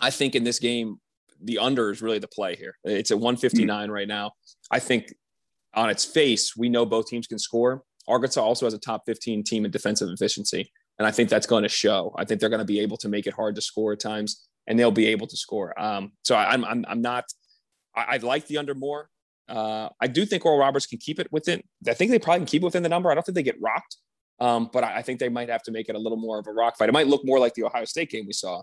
I 0.00 0.10
think 0.10 0.34
in 0.34 0.44
this 0.44 0.58
game, 0.58 0.98
the 1.42 1.58
under 1.58 1.90
is 1.90 2.02
really 2.02 2.18
the 2.18 2.28
play 2.28 2.56
here. 2.56 2.76
It's 2.84 3.10
at 3.10 3.18
159 3.18 3.66
mm-hmm. 3.66 3.92
right 3.92 4.08
now. 4.08 4.32
I 4.70 4.78
think 4.78 5.14
on 5.74 5.90
its 5.90 6.04
face, 6.04 6.56
we 6.56 6.68
know 6.68 6.84
both 6.84 7.06
teams 7.06 7.26
can 7.26 7.38
score. 7.38 7.82
Arkansas 8.08 8.42
also 8.42 8.66
has 8.66 8.74
a 8.74 8.78
top 8.78 9.02
15 9.06 9.44
team 9.44 9.64
in 9.64 9.70
defensive 9.70 10.08
efficiency. 10.10 10.70
And 10.98 11.06
I 11.06 11.10
think 11.10 11.30
that's 11.30 11.46
going 11.46 11.62
to 11.62 11.68
show. 11.68 12.14
I 12.18 12.24
think 12.24 12.40
they're 12.40 12.50
going 12.50 12.60
to 12.60 12.66
be 12.66 12.80
able 12.80 12.96
to 12.98 13.08
make 13.08 13.26
it 13.26 13.34
hard 13.34 13.54
to 13.54 13.62
score 13.62 13.92
at 13.92 14.00
times, 14.00 14.48
and 14.66 14.78
they'll 14.78 14.90
be 14.90 15.06
able 15.06 15.26
to 15.28 15.36
score. 15.36 15.78
Um, 15.80 16.12
so 16.22 16.34
I, 16.34 16.52
am 16.52 16.64
I'm, 16.64 16.84
I'm 16.88 17.00
not. 17.00 17.24
I, 17.96 18.04
I 18.08 18.16
like 18.18 18.46
the 18.48 18.58
under 18.58 18.74
more. 18.74 19.08
Uh, 19.48 19.88
I 20.00 20.06
do 20.06 20.26
think 20.26 20.44
Oral 20.44 20.58
Roberts 20.58 20.86
can 20.86 20.98
keep 20.98 21.18
it 21.18 21.28
within. 21.32 21.62
I 21.88 21.94
think 21.94 22.10
they 22.10 22.18
probably 22.18 22.40
can 22.40 22.46
keep 22.46 22.62
it 22.62 22.66
within 22.66 22.82
the 22.82 22.88
number. 22.88 23.10
I 23.10 23.14
don't 23.14 23.24
think 23.24 23.34
they 23.34 23.42
get 23.42 23.60
rocked. 23.60 23.96
Um, 24.40 24.70
but 24.72 24.82
I, 24.84 25.02
think 25.02 25.20
they 25.20 25.28
might 25.28 25.50
have 25.50 25.62
to 25.64 25.70
make 25.70 25.90
it 25.90 25.94
a 25.94 25.98
little 25.98 26.16
more 26.16 26.38
of 26.38 26.46
a 26.46 26.52
rock 26.52 26.78
fight. 26.78 26.88
It 26.88 26.92
might 26.92 27.06
look 27.06 27.24
more 27.26 27.38
like 27.38 27.52
the 27.52 27.64
Ohio 27.64 27.84
State 27.84 28.10
game 28.10 28.24
we 28.26 28.32
saw 28.32 28.62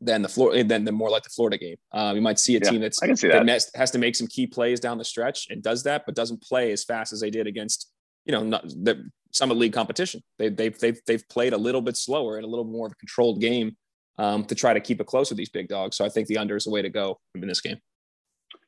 than 0.00 0.22
the 0.22 0.28
Florida 0.28 0.62
than, 0.64 0.84
than 0.84 0.94
more 0.94 1.10
like 1.10 1.22
the 1.22 1.30
Florida 1.30 1.58
game. 1.58 1.76
Um, 1.92 2.16
you 2.16 2.22
might 2.22 2.38
see 2.38 2.56
a 2.56 2.60
yeah, 2.60 2.70
team 2.70 2.80
that's 2.80 3.02
I 3.02 3.06
can 3.06 3.16
see 3.16 3.28
that. 3.28 3.46
that 3.46 3.64
has 3.74 3.90
to 3.92 3.98
make 3.98 4.14
some 4.16 4.26
key 4.26 4.46
plays 4.46 4.80
down 4.80 4.98
the 4.98 5.04
stretch 5.04 5.46
and 5.50 5.62
does 5.62 5.82
that, 5.84 6.04
but 6.06 6.14
doesn't 6.14 6.42
play 6.42 6.72
as 6.72 6.84
fast 6.84 7.12
as 7.12 7.20
they 7.20 7.30
did 7.30 7.46
against 7.46 7.90
you 8.24 8.32
know 8.32 8.42
not 8.42 8.68
the 8.68 9.08
Summit 9.32 9.56
League 9.56 9.72
competition. 9.72 10.22
They, 10.38 10.48
they've 10.48 10.78
they've 10.78 11.00
they've 11.06 11.28
played 11.28 11.52
a 11.52 11.58
little 11.58 11.82
bit 11.82 11.96
slower 11.96 12.36
and 12.36 12.44
a 12.44 12.48
little 12.48 12.64
more 12.64 12.86
of 12.86 12.92
a 12.92 12.96
controlled 12.96 13.40
game 13.40 13.76
um, 14.18 14.44
to 14.44 14.54
try 14.54 14.72
to 14.72 14.80
keep 14.80 15.00
it 15.00 15.06
close 15.06 15.30
with 15.30 15.38
these 15.38 15.50
big 15.50 15.68
dogs. 15.68 15.96
So 15.96 16.04
I 16.04 16.08
think 16.08 16.28
the 16.28 16.38
under 16.38 16.56
is 16.56 16.64
the 16.64 16.70
way 16.70 16.82
to 16.82 16.90
go 16.90 17.18
in 17.34 17.46
this 17.46 17.60
game. 17.60 17.78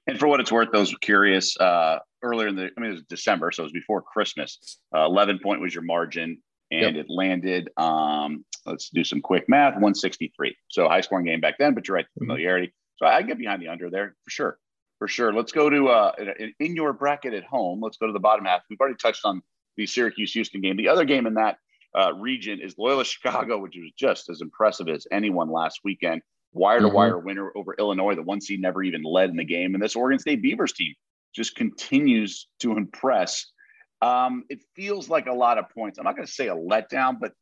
And 0.07 0.19
for 0.19 0.27
what 0.27 0.41
it's 0.41 0.51
worth, 0.51 0.69
those 0.73 0.95
curious, 1.03 1.55
uh, 1.59 1.99
earlier 2.23 2.49
in 2.49 2.57
the, 2.57 2.71
I 2.77 2.81
mean, 2.81 2.91
it 2.91 2.95
was 2.95 3.03
December, 3.11 3.53
so 3.53 3.63
it 3.63 3.67
was 3.67 3.73
before 3.73 4.01
Christmas. 4.01 4.79
Uh, 4.95 5.05
11 5.05 5.41
point 5.43 5.61
was 5.61 5.75
your 5.75 5.85
margin, 5.85 6.39
and 6.71 6.97
yep. 6.97 7.05
it 7.05 7.11
landed, 7.11 7.71
um, 7.77 8.45
let's 8.67 8.91
do 8.91 9.05
some 9.05 9.21
quick 9.21 9.49
math, 9.49 9.75
163. 9.75 10.57
So 10.69 10.89
high 10.89 11.01
scoring 11.01 11.27
game 11.27 11.41
back 11.41 11.59
then, 11.59 11.75
but 11.75 11.89
you're 11.89 11.97
right, 11.97 12.05
mm-hmm. 12.05 12.27
familiarity. 12.27 12.73
So 12.97 13.07
I 13.07 13.23
get 13.23 13.39
behind 13.39 13.63
the 13.63 13.69
under 13.69 13.91
there 13.91 14.17
for 14.25 14.31
sure. 14.31 14.59
For 14.99 15.07
sure. 15.07 15.33
Let's 15.33 15.53
go 15.53 15.71
to, 15.71 15.89
uh, 15.89 16.13
in 16.59 16.75
your 16.75 16.93
bracket 16.93 17.33
at 17.33 17.45
home, 17.45 17.81
let's 17.81 17.97
go 17.97 18.09
to 18.09 18.13
the 18.13 18.19
bottom 18.19 18.45
half. 18.45 18.63
We've 18.69 18.81
already 18.81 18.97
touched 18.97 19.25
on 19.25 19.43
the 19.77 19.87
Syracuse 19.87 20.33
Houston 20.33 20.61
game. 20.61 20.77
The 20.77 20.89
other 20.89 21.05
game 21.05 21.27
in 21.27 21.35
that 21.35 21.59
uh, 21.97 22.13
region 22.15 22.61
is 22.61 22.77
Loyola 22.77 23.05
Chicago, 23.05 23.59
which 23.59 23.77
was 23.77 23.93
just 23.97 24.29
as 24.29 24.41
impressive 24.41 24.89
as 24.89 25.07
anyone 25.13 25.51
last 25.51 25.81
weekend 25.85 26.23
wire 26.53 26.81
to 26.81 26.89
wire 26.89 27.19
winner 27.19 27.53
over 27.55 27.75
Illinois. 27.79 28.15
The 28.15 28.23
one 28.23 28.41
seed 28.41 28.61
never 28.61 28.83
even 28.83 29.03
led 29.03 29.31
in 29.31 29.37
the 29.37 29.45
game. 29.45 29.75
And 29.75 29.83
this 29.83 29.97
Oregon 29.97 30.19
State 30.19 30.43
Beavers 30.43 30.73
team 30.73 30.95
just 31.35 31.55
continues 31.57 32.49
to 32.61 32.77
impress. 32.77 33.47
Um, 34.01 34.45
it 34.49 34.63
feels 34.77 35.09
like 35.09 35.27
a 35.27 35.33
lot 35.33 35.59
of 35.59 35.69
points. 35.71 35.99
I'm 35.99 36.05
not 36.05 36.15
going 36.15 36.27
to 36.27 36.33
say 36.33 36.49
a 36.49 36.55
letdown, 36.55 37.19
but 37.21 37.33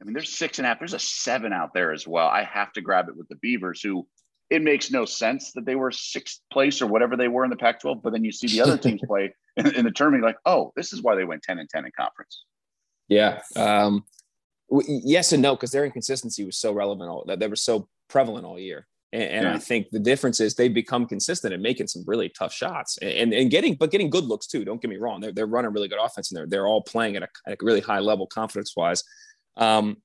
I 0.00 0.04
mean, 0.04 0.14
there's 0.14 0.36
six 0.36 0.58
and 0.58 0.66
a 0.66 0.68
half. 0.68 0.78
There's 0.78 0.94
a 0.94 0.98
seven 0.98 1.52
out 1.52 1.72
there 1.74 1.92
as 1.92 2.06
well. 2.06 2.26
I 2.26 2.42
have 2.44 2.72
to 2.72 2.80
grab 2.80 3.08
it 3.08 3.16
with 3.16 3.28
the 3.28 3.36
Beavers, 3.36 3.80
who 3.82 4.06
it 4.48 4.62
makes 4.62 4.90
no 4.90 5.04
sense 5.04 5.52
that 5.52 5.64
they 5.64 5.76
were 5.76 5.92
sixth 5.92 6.40
place 6.52 6.82
or 6.82 6.86
whatever 6.88 7.16
they 7.16 7.28
were 7.28 7.44
in 7.44 7.50
the 7.50 7.56
Pac 7.56 7.80
12. 7.80 8.02
But 8.02 8.12
then 8.12 8.24
you 8.24 8.32
see 8.32 8.48
the 8.48 8.62
other 8.62 8.76
teams 8.82 9.00
play 9.06 9.32
in, 9.56 9.74
in, 9.74 9.84
the 9.84 9.92
tournament, 9.92 10.24
like, 10.24 10.38
oh, 10.44 10.72
this 10.74 10.92
is 10.92 11.02
why 11.02 11.14
they 11.14 11.24
went 11.24 11.42
10 11.42 11.58
and 11.58 11.68
10 11.68 11.84
in 11.84 11.92
conference. 11.96 12.44
Yeah. 13.08 13.42
Um, 13.54 14.04
yes 14.86 15.32
and 15.32 15.42
no, 15.42 15.54
because 15.54 15.70
their 15.70 15.84
inconsistency 15.84 16.44
was 16.44 16.56
so 16.56 16.72
relevant, 16.72 17.10
all 17.10 17.24
that 17.26 17.38
they 17.38 17.48
were 17.48 17.56
so 17.56 17.88
prevalent 18.08 18.44
all 18.44 18.58
year. 18.58 18.86
And, 19.12 19.22
and 19.22 19.44
yeah. 19.44 19.54
I 19.54 19.58
think 19.58 19.90
the 19.90 19.98
difference 19.98 20.40
is 20.40 20.54
they've 20.54 20.72
become 20.72 21.06
consistent 21.06 21.52
in 21.52 21.62
making 21.62 21.88
some 21.88 22.04
really 22.06 22.28
tough 22.28 22.52
shots 22.52 22.98
and, 22.98 23.32
and 23.32 23.50
getting, 23.50 23.74
but 23.74 23.90
getting 23.90 24.10
good 24.10 24.24
looks 24.24 24.46
too. 24.46 24.64
Don't 24.64 24.80
get 24.80 24.88
me 24.88 24.98
wrong. 24.98 25.20
They're, 25.20 25.32
they're 25.32 25.46
running 25.46 25.72
really 25.72 25.88
good 25.88 25.98
offense 26.00 26.30
and 26.30 26.38
they're, 26.38 26.46
they're 26.46 26.66
all 26.66 26.82
playing 26.82 27.16
at 27.16 27.22
a, 27.22 27.28
at 27.46 27.54
a 27.54 27.56
really 27.60 27.80
high 27.80 27.98
level 27.98 28.26
confidence 28.26 28.74
wise. 28.76 29.02
Um, 29.56 29.96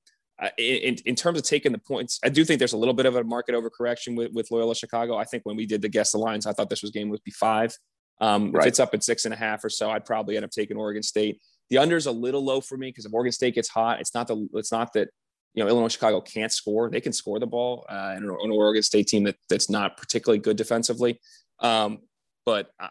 in, 0.58 0.96
in 1.06 1.14
terms 1.14 1.38
of 1.38 1.44
taking 1.44 1.72
the 1.72 1.78
points, 1.78 2.18
I 2.22 2.28
do 2.28 2.44
think 2.44 2.58
there's 2.58 2.74
a 2.74 2.76
little 2.76 2.94
bit 2.94 3.06
of 3.06 3.16
a 3.16 3.24
market 3.24 3.54
overcorrection 3.54 4.16
with, 4.16 4.32
with 4.32 4.50
Loyola 4.50 4.74
Chicago. 4.74 5.16
I 5.16 5.24
think 5.24 5.44
when 5.44 5.56
we 5.56 5.66
did 5.66 5.80
the 5.82 5.88
guess 5.88 6.12
the 6.12 6.18
lines, 6.18 6.46
I 6.46 6.52
thought 6.52 6.68
this 6.68 6.82
was 6.82 6.90
game 6.90 7.08
would 7.08 7.24
be 7.24 7.30
five. 7.30 7.74
Um, 8.20 8.52
right. 8.52 8.64
If 8.64 8.68
it's 8.68 8.80
up 8.80 8.92
at 8.92 9.02
six 9.02 9.24
and 9.24 9.32
a 9.32 9.36
half 9.36 9.64
or 9.64 9.70
so, 9.70 9.90
I'd 9.90 10.04
probably 10.04 10.36
end 10.36 10.44
up 10.44 10.50
taking 10.50 10.76
Oregon 10.76 11.02
State. 11.02 11.40
The 11.70 11.78
under 11.78 11.96
is 11.96 12.06
a 12.06 12.12
little 12.12 12.44
low 12.44 12.60
for 12.60 12.76
me 12.76 12.88
because 12.88 13.06
if 13.06 13.14
Oregon 13.14 13.32
State 13.32 13.54
gets 13.54 13.68
hot, 13.68 14.00
it's 14.00 14.14
not 14.14 14.28
the 14.28 14.48
it's 14.54 14.72
not 14.72 14.92
that 14.92 15.08
you 15.56 15.64
know 15.64 15.68
Illinois 15.68 15.88
Chicago 15.88 16.20
can't 16.20 16.52
score; 16.52 16.90
they 16.90 17.00
can 17.00 17.12
score 17.12 17.40
the 17.40 17.46
ball. 17.46 17.84
Uh, 17.88 18.12
and 18.14 18.24
an 18.24 18.50
Oregon 18.50 18.82
State 18.82 19.08
team 19.08 19.24
that 19.24 19.36
that's 19.48 19.68
not 19.68 19.96
particularly 19.96 20.38
good 20.38 20.56
defensively. 20.56 21.18
Um, 21.60 22.00
but 22.44 22.70
uh, 22.78 22.88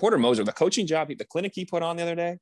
Porter 0.00 0.18
Moser, 0.18 0.42
the 0.42 0.52
coaching 0.52 0.86
job, 0.86 1.08
the 1.16 1.24
clinic 1.24 1.52
he 1.54 1.64
put 1.64 1.82
on 1.82 1.96
the 1.96 2.02
other 2.02 2.16
day 2.16 2.38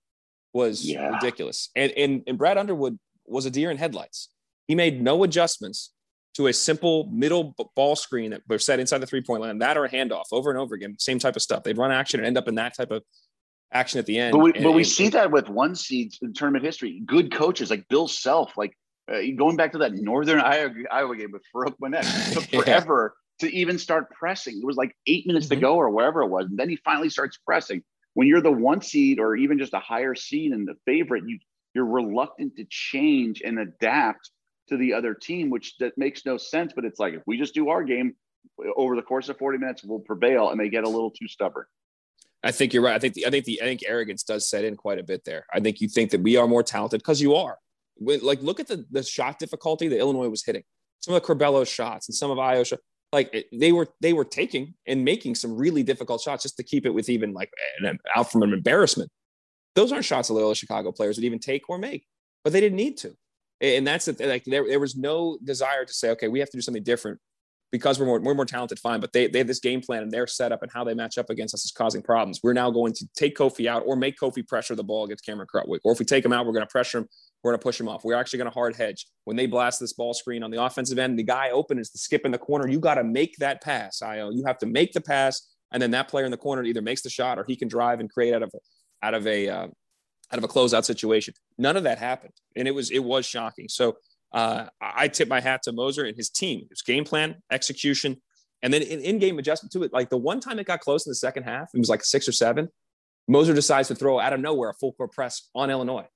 was 0.55 0.89
yeah. 0.89 1.09
ridiculous. 1.11 1.69
And, 1.77 1.93
and 1.93 2.23
and 2.27 2.39
Brad 2.39 2.57
Underwood 2.57 2.99
was 3.27 3.45
a 3.45 3.51
deer 3.51 3.71
in 3.71 3.77
headlights. 3.77 4.31
He 4.69 4.75
made 4.75 5.03
no 5.03 5.25
adjustments 5.25 5.93
to 6.37 6.47
a 6.47 6.53
simple 6.53 7.09
middle 7.11 7.55
ball 7.75 7.97
screen 7.97 8.31
that 8.31 8.43
was 8.47 8.65
set 8.65 8.79
inside 8.79 8.99
the 8.99 9.07
three 9.07 9.23
point 9.23 9.43
line, 9.43 9.59
that 9.59 9.77
or 9.77 9.87
a 9.87 9.91
handoff 9.91 10.27
over 10.31 10.51
and 10.51 10.59
over 10.59 10.75
again, 10.75 10.95
same 10.99 11.19
type 11.19 11.35
of 11.35 11.43
stuff. 11.43 11.65
They'd 11.65 11.79
run 11.79 11.91
action 11.91 12.21
and 12.21 12.27
end 12.27 12.39
up 12.39 12.47
in 12.47 12.55
that 12.57 12.77
type 12.77 12.91
of 12.91 13.03
action 13.73 13.99
at 13.99 14.07
the 14.07 14.19
end. 14.19 14.33
But 14.33 14.39
we, 14.39 14.53
and, 14.55 14.65
but 14.65 14.73
we 14.73 14.83
and, 14.83 14.87
see 14.87 15.09
that 15.11 15.31
with 15.31 15.49
one 15.49 15.75
seeds 15.75 16.19
in 16.23 16.33
tournament 16.33 16.65
history. 16.65 17.03
Good 17.05 17.33
coaches 17.33 17.71
like 17.71 17.87
Bill 17.89 18.09
Self, 18.09 18.57
like 18.57 18.77
uh, 19.13 19.19
going 19.37 19.57
back 19.57 19.73
to 19.73 19.79
that 19.79 19.95
Northern 19.95 20.41
Iowa, 20.41 20.73
Iowa 20.91 21.17
game 21.17 21.33
with 21.33 21.43
Farokhmanesh, 21.55 22.31
it 22.31 22.35
took 22.35 22.45
forever 22.65 23.15
yeah. 23.41 23.49
to 23.49 23.55
even 23.55 23.79
start 23.79 24.11
pressing. 24.11 24.59
It 24.59 24.67
was 24.67 24.77
like 24.77 24.97
eight 25.07 25.27
minutes 25.27 25.47
mm-hmm. 25.47 25.57
to 25.57 25.61
go 25.61 25.77
or 25.77 25.91
wherever 25.91 26.23
it 26.23 26.29
was. 26.29 26.47
And 26.47 26.59
then 26.59 26.69
he 26.69 26.77
finally 26.77 27.11
starts 27.11 27.39
pressing. 27.39 27.83
When 28.15 28.27
you're 28.27 28.41
the 28.41 28.53
one 28.53 28.81
seed 28.81 29.21
or 29.21 29.37
even 29.37 29.59
just 29.59 29.75
a 29.75 29.79
higher 29.79 30.15
seed 30.15 30.53
and 30.53 30.67
the 30.67 30.75
favorite, 30.87 31.25
you, 31.27 31.39
you're 31.75 31.87
reluctant 31.87 32.57
to 32.57 32.65
change 32.69 33.43
and 33.45 33.59
adapt 33.59 34.31
to 34.69 34.77
the 34.77 34.95
other 34.95 35.15
team, 35.15 35.51
which 35.51 35.77
that 35.79 35.97
makes 35.99 36.25
no 36.25 36.39
sense. 36.39 36.73
But 36.75 36.85
it's 36.85 36.99
like, 36.99 37.15
if 37.15 37.23
we 37.27 37.37
just 37.37 37.55
do 37.55 37.69
our 37.69 37.85
game 37.85 38.17
over 38.77 38.97
the 38.97 39.03
course 39.03 39.29
of 39.29 39.37
40 39.37 39.59
minutes, 39.59 39.85
we'll 39.85 40.01
prevail. 40.01 40.51
And 40.51 40.59
they 40.59 40.71
get 40.71 40.85
a 40.85 40.89
little 40.89 41.11
too 41.11 41.29
stubborn. 41.29 41.67
I 42.47 42.53
think 42.53 42.73
you're 42.73 42.83
right. 42.83 42.95
I 42.95 42.99
think 42.99 43.15
the 43.15 43.27
I 43.27 43.31
think 43.31 43.45
the 43.45 43.61
I 43.61 43.65
think 43.65 43.81
arrogance 43.87 44.23
does 44.23 44.49
set 44.49 44.65
in 44.65 44.77
quite 44.77 44.99
a 44.99 45.03
bit 45.03 45.25
there. 45.25 45.45
I 45.53 45.61
think 45.61 45.81
you 45.81 45.89
think 45.89 46.13
that 46.13 46.23
we 46.23 46.37
are 46.37 46.47
more 46.47 46.63
talented 46.63 47.01
because 47.01 47.21
you 47.21 47.35
are. 47.35 47.59
When, 47.97 48.21
like, 48.23 48.43
look 48.43 48.61
at 48.61 48.69
the, 48.69 48.85
the 48.91 49.03
shot 49.03 49.39
difficulty 49.39 49.89
that 49.89 49.99
Illinois 49.99 50.29
was 50.29 50.45
hitting. 50.45 50.63
Some 51.01 51.15
of 51.15 51.23
the 51.23 51.27
Curbelo 51.27 51.67
shots 51.67 52.09
and 52.09 52.15
some 52.15 52.31
of 52.31 52.39
Ayo's 52.39 52.69
shots 52.69 52.83
like 53.13 53.31
it, 53.33 53.47
they 53.53 53.73
were 53.73 53.89
they 54.01 54.13
were 54.13 54.25
taking 54.25 54.75
and 54.87 55.05
making 55.05 55.35
some 55.35 55.57
really 55.57 55.83
difficult 55.83 56.21
shots 56.21 56.43
just 56.43 56.57
to 56.59 56.63
keep 56.63 56.87
it 56.87 56.91
with 56.91 57.09
even 57.09 57.33
like 57.33 57.51
an, 57.81 57.99
out 58.15 58.31
from 58.31 58.43
an 58.43 58.53
embarrassment. 58.53 59.11
Those 59.75 59.91
aren't 59.93 60.05
shots 60.05 60.29
that 60.29 60.35
Loyola 60.35 60.55
Chicago 60.55 60.93
players 60.93 61.17
would 61.17 61.25
even 61.25 61.39
take 61.39 61.69
or 61.69 61.79
make, 61.79 62.07
but 62.45 62.53
they 62.53 62.61
didn't 62.61 62.77
need 62.77 62.97
to. 62.99 63.17
And 63.61 63.87
that's 63.87 64.05
the, 64.05 64.27
like 64.27 64.45
there, 64.45 64.67
there 64.67 64.81
was 64.81 64.97
no 64.97 65.39
desire 65.43 65.85
to 65.85 65.93
say, 65.93 66.11
okay, 66.11 66.29
we 66.29 66.41
have 66.41 66.51
to 66.51 66.57
do 66.57 66.63
something 66.63 66.83
different 66.83 67.19
because 67.73 67.99
we're 67.99 68.07
more, 68.07 68.21
we're 68.21 68.35
more 68.35 68.45
talented, 68.45 68.79
fine. 68.79 69.01
But 69.01 69.13
they, 69.13 69.27
they 69.27 69.39
have 69.39 69.47
this 69.47 69.61
game 69.61 69.81
plan 69.81 70.03
and 70.03 70.11
their 70.11 70.27
setup 70.27 70.63
and 70.63 70.71
how 70.73 70.85
they 70.85 70.95
match 70.95 71.19
up 71.19 71.31
against 71.31 71.55
us 71.55 71.65
is 71.65 71.73
causing 71.73 72.03
problems. 72.03 72.41
We're 72.43 72.53
now 72.53 72.71
going 72.71 72.93
to 72.95 73.07
take 73.17 73.37
Kofi 73.37 73.67
out 73.67 73.83
or 73.87 73.97
make 73.97 74.19
Kofi 74.19 74.47
pressure 74.47 74.75
the 74.75 74.85
ball 74.85 75.05
against 75.05 75.25
Cameron 75.25 75.49
Krutwig. 75.53 75.81
Or 75.85 75.93
if 75.93 75.99
we 75.99 76.05
take 76.05 76.25
him 76.25 76.33
out, 76.33 76.47
we're 76.47 76.53
going 76.53 76.67
to 76.67 76.71
pressure 76.71 76.99
him 76.99 77.09
we're 77.47 77.53
going 77.53 77.61
to 77.61 77.63
push 77.63 77.81
him 77.81 77.89
off. 77.89 78.05
We're 78.05 78.15
actually 78.15 78.39
going 78.39 78.51
to 78.51 78.55
hard 78.55 78.75
hedge. 78.75 79.07
When 79.25 79.37
they 79.37 79.47
blast 79.47 79.79
this 79.79 79.93
ball 79.93 80.15
screen 80.15 80.43
on 80.43 80.51
the 80.51 80.61
offensive 80.61 80.99
end, 80.99 81.17
the 81.17 81.23
guy 81.23 81.51
open 81.51 81.79
is 81.79 81.91
the 81.91 81.99
skip 81.99 82.25
in 82.25 82.33
the 82.33 82.39
corner. 82.39 82.67
You 82.67 82.81
got 82.81 82.95
to 82.95 83.05
make 83.05 83.37
that 83.37 83.63
pass, 83.63 84.01
Ayo. 84.03 84.35
You 84.35 84.43
have 84.47 84.59
to 84.59 84.67
make 84.67 84.93
the 84.93 85.01
pass, 85.01 85.55
and 85.71 85.81
then 85.81 85.93
that 85.93 86.09
player 86.09 86.25
in 86.25 86.33
the 86.33 86.37
corner 86.37 86.65
either 86.65 86.83
makes 86.83 87.03
the 87.03 87.11
shot 87.11 87.39
or 87.39 87.45
he 87.47 87.55
can 87.55 87.69
drive 87.69 88.01
and 88.01 88.11
create 88.11 88.35
out 88.35 88.43
of 88.43 88.53
out 89.01 89.15
of 89.15 89.29
a 89.29 89.49
uh, 89.49 89.67
out 90.33 90.39
of 90.39 90.43
a 90.43 90.49
closeout 90.49 90.85
situation. 90.85 91.35
None 91.57 91.77
of 91.77 91.85
that 91.85 91.99
happened, 91.99 92.33
and 92.57 92.67
it 92.67 92.73
was 92.73 92.91
it 92.91 93.05
was 93.05 93.25
shocking. 93.25 93.69
So 93.69 93.97
uh, 94.33 94.67
I 94.81 95.09
tip 95.09 95.29
my 95.29 95.41
hat 95.41 95.63
to 95.65 95.73
Moser 95.73 96.05
and 96.05 96.17
his 96.17 96.31
team. 96.31 96.67
His 96.71 96.83
game 96.83 97.05
plan, 97.05 97.37
execution, 97.51 98.21
and 98.63 98.73
then 98.73 98.83
in 98.83 99.01
in-game 99.01 99.39
adjustment 99.39 99.73
to 99.73 99.83
it. 99.83 99.93
Like 99.93 100.11
the 100.11 100.19
one 100.19 100.41
time 100.41 100.59
it 100.59 100.67
got 100.67 100.81
close 100.81 101.07
in 101.07 101.11
the 101.11 101.17
second 101.17 101.45
half, 101.45 101.71
it 101.75 101.79
was 101.79 101.89
like 101.89 102.05
six 102.05 102.29
or 102.29 102.33
seven. 102.33 102.69
Moser 103.29 103.55
decides 103.55 103.89
to 103.89 103.95
throw 103.95 104.21
out 104.21 104.33
of 104.33 104.41
nowhere 104.41 104.71
a 104.71 104.75
full 104.75 104.93
court 104.93 105.13
press 105.13 105.49
on 105.55 105.71
Illinois 105.71 106.07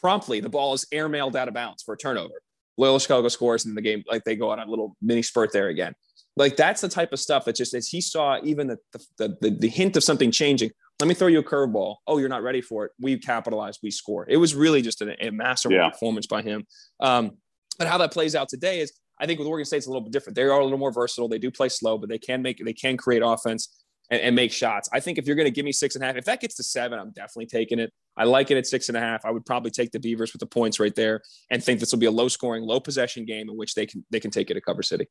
promptly 0.00 0.40
the 0.40 0.48
ball 0.48 0.74
is 0.74 0.86
airmailed 0.92 1.34
out 1.34 1.48
of 1.48 1.54
bounds 1.54 1.82
for 1.82 1.94
a 1.94 1.96
turnover. 1.96 2.34
Loyola 2.76 3.00
Chicago 3.00 3.28
scores 3.28 3.64
and 3.64 3.76
the 3.76 3.82
game, 3.82 4.04
like 4.08 4.24
they 4.24 4.36
go 4.36 4.50
on 4.50 4.58
a 4.58 4.66
little 4.66 4.96
mini 5.00 5.22
spurt 5.22 5.52
there 5.52 5.68
again. 5.68 5.94
Like 6.36 6.56
that's 6.56 6.82
the 6.82 6.88
type 6.88 7.12
of 7.12 7.20
stuff 7.20 7.46
that 7.46 7.56
just 7.56 7.72
as 7.72 7.88
he 7.88 8.00
saw 8.02 8.38
even 8.42 8.66
the, 8.66 8.78
the, 9.16 9.36
the, 9.40 9.50
the 9.50 9.68
hint 9.68 9.96
of 9.96 10.04
something 10.04 10.30
changing. 10.30 10.70
Let 11.00 11.08
me 11.08 11.14
throw 11.14 11.28
you 11.28 11.38
a 11.38 11.42
curveball. 11.42 11.96
Oh, 12.06 12.18
you're 12.18 12.28
not 12.28 12.42
ready 12.42 12.60
for 12.60 12.84
it. 12.86 12.92
We 13.00 13.18
capitalize, 13.18 13.78
we 13.82 13.90
score. 13.90 14.26
It 14.28 14.36
was 14.36 14.54
really 14.54 14.82
just 14.82 15.00
a, 15.02 15.26
a 15.26 15.30
masterful 15.30 15.76
yeah. 15.76 15.90
performance 15.90 16.26
by 16.26 16.42
him. 16.42 16.66
Um, 17.00 17.38
but 17.78 17.88
how 17.88 17.98
that 17.98 18.12
plays 18.12 18.34
out 18.34 18.48
today 18.48 18.80
is 18.80 18.92
I 19.18 19.26
think 19.26 19.38
with 19.38 19.48
Oregon 19.48 19.64
State, 19.64 19.78
it's 19.78 19.86
a 19.86 19.90
little 19.90 20.02
bit 20.02 20.12
different. 20.12 20.36
They 20.36 20.42
are 20.42 20.60
a 20.60 20.62
little 20.64 20.78
more 20.78 20.92
versatile. 20.92 21.28
They 21.28 21.38
do 21.38 21.50
play 21.50 21.68
slow, 21.68 21.98
but 21.98 22.08
they 22.08 22.18
can 22.18 22.42
make 22.42 22.62
they 22.64 22.72
can 22.72 22.96
create 22.96 23.22
offense 23.24 23.84
and, 24.10 24.20
and 24.20 24.36
make 24.36 24.52
shots. 24.52 24.88
I 24.92 25.00
think 25.00 25.18
if 25.18 25.26
you're 25.26 25.36
going 25.36 25.46
to 25.46 25.52
give 25.52 25.64
me 25.64 25.72
six 25.72 25.94
and 25.94 26.04
a 26.04 26.06
half, 26.06 26.16
if 26.16 26.24
that 26.26 26.40
gets 26.40 26.56
to 26.56 26.62
seven, 26.62 26.98
I'm 26.98 27.10
definitely 27.10 27.46
taking 27.46 27.78
it. 27.78 27.92
I 28.16 28.24
like 28.24 28.50
it 28.50 28.56
at 28.56 28.66
six 28.66 28.88
and 28.88 28.96
a 28.96 29.00
half. 29.00 29.24
I 29.24 29.30
would 29.30 29.46
probably 29.46 29.70
take 29.70 29.90
the 29.90 30.00
Beavers 30.00 30.32
with 30.32 30.40
the 30.40 30.46
points 30.46 30.78
right 30.78 30.94
there, 30.94 31.22
and 31.50 31.62
think 31.62 31.80
this 31.80 31.92
will 31.92 31.98
be 31.98 32.06
a 32.06 32.10
low 32.10 32.28
scoring, 32.28 32.64
low 32.64 32.80
possession 32.80 33.24
game 33.24 33.48
in 33.48 33.56
which 33.56 33.74
they 33.74 33.86
can 33.86 34.04
they 34.10 34.20
can 34.20 34.30
take 34.30 34.50
it 34.50 34.54
to 34.54 34.60
Cover 34.60 34.82
City. 34.82 35.06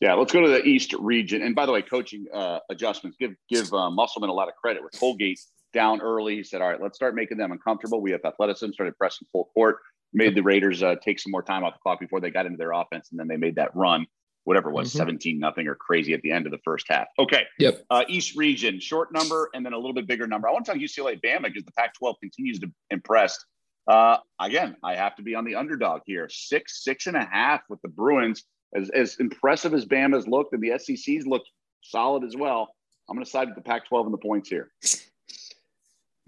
Yeah, 0.00 0.14
let's 0.14 0.32
go 0.32 0.42
to 0.42 0.48
the 0.48 0.62
East 0.64 0.92
region. 0.94 1.42
And 1.42 1.54
by 1.54 1.66
the 1.66 1.72
way, 1.72 1.82
coaching 1.82 2.26
uh, 2.32 2.60
adjustments. 2.70 3.16
Give 3.18 3.34
give 3.48 3.72
uh, 3.72 3.90
Musselman 3.90 4.30
a 4.30 4.34
lot 4.34 4.48
of 4.48 4.54
credit. 4.54 4.82
With 4.82 4.98
Colgate 4.98 5.40
down 5.72 6.00
early, 6.00 6.36
he 6.36 6.44
said, 6.44 6.60
"All 6.60 6.68
right, 6.68 6.80
let's 6.80 6.96
start 6.96 7.14
making 7.14 7.38
them 7.38 7.52
uncomfortable." 7.52 8.00
We 8.00 8.12
have 8.12 8.20
athleticism, 8.24 8.72
started 8.72 8.96
pressing 8.96 9.26
full 9.32 9.50
court, 9.54 9.78
made 10.12 10.34
the 10.34 10.42
Raiders 10.42 10.82
uh, 10.82 10.96
take 11.02 11.20
some 11.20 11.30
more 11.30 11.42
time 11.42 11.64
off 11.64 11.74
the 11.74 11.80
clock 11.80 12.00
before 12.00 12.20
they 12.20 12.30
got 12.30 12.46
into 12.46 12.58
their 12.58 12.72
offense, 12.72 13.10
and 13.10 13.20
then 13.20 13.28
they 13.28 13.36
made 13.36 13.56
that 13.56 13.74
run 13.74 14.06
whatever 14.48 14.70
it 14.70 14.72
was, 14.72 14.88
mm-hmm. 14.88 14.98
17 14.98 15.38
nothing 15.38 15.68
or 15.68 15.74
crazy 15.74 16.14
at 16.14 16.22
the 16.22 16.32
end 16.32 16.46
of 16.46 16.52
the 16.52 16.58
first 16.64 16.86
half. 16.88 17.06
Okay. 17.18 17.42
Yep. 17.58 17.84
Uh, 17.90 18.04
East 18.08 18.34
region, 18.34 18.80
short 18.80 19.12
number, 19.12 19.50
and 19.52 19.64
then 19.64 19.74
a 19.74 19.76
little 19.76 19.92
bit 19.92 20.06
bigger 20.06 20.26
number. 20.26 20.48
I 20.48 20.52
want 20.52 20.64
to 20.64 20.72
talk 20.72 20.80
UCLA 20.80 21.20
Bama 21.20 21.42
because 21.42 21.64
the 21.64 21.72
Pac 21.72 21.92
12 21.92 22.16
continues 22.18 22.58
to 22.60 22.72
impress. 22.88 23.38
Uh, 23.86 24.16
again, 24.40 24.74
I 24.82 24.94
have 24.94 25.16
to 25.16 25.22
be 25.22 25.34
on 25.34 25.44
the 25.44 25.54
underdog 25.54 26.00
here. 26.06 26.30
Six, 26.30 26.82
six 26.82 27.06
and 27.06 27.14
a 27.14 27.26
half 27.30 27.60
with 27.68 27.82
the 27.82 27.88
Bruins. 27.88 28.42
As, 28.74 28.88
as 28.88 29.16
impressive 29.20 29.74
as 29.74 29.84
Bama's 29.84 30.26
looked 30.26 30.54
and 30.54 30.62
the 30.62 30.78
SEC's 30.78 31.26
looked 31.26 31.50
solid 31.82 32.24
as 32.24 32.34
well, 32.34 32.68
I'm 33.06 33.16
going 33.16 33.24
to 33.26 33.30
side 33.30 33.48
with 33.48 33.56
the 33.56 33.62
Pac 33.62 33.86
12 33.86 34.06
and 34.06 34.14
the 34.14 34.18
points 34.18 34.48
here. 34.48 34.70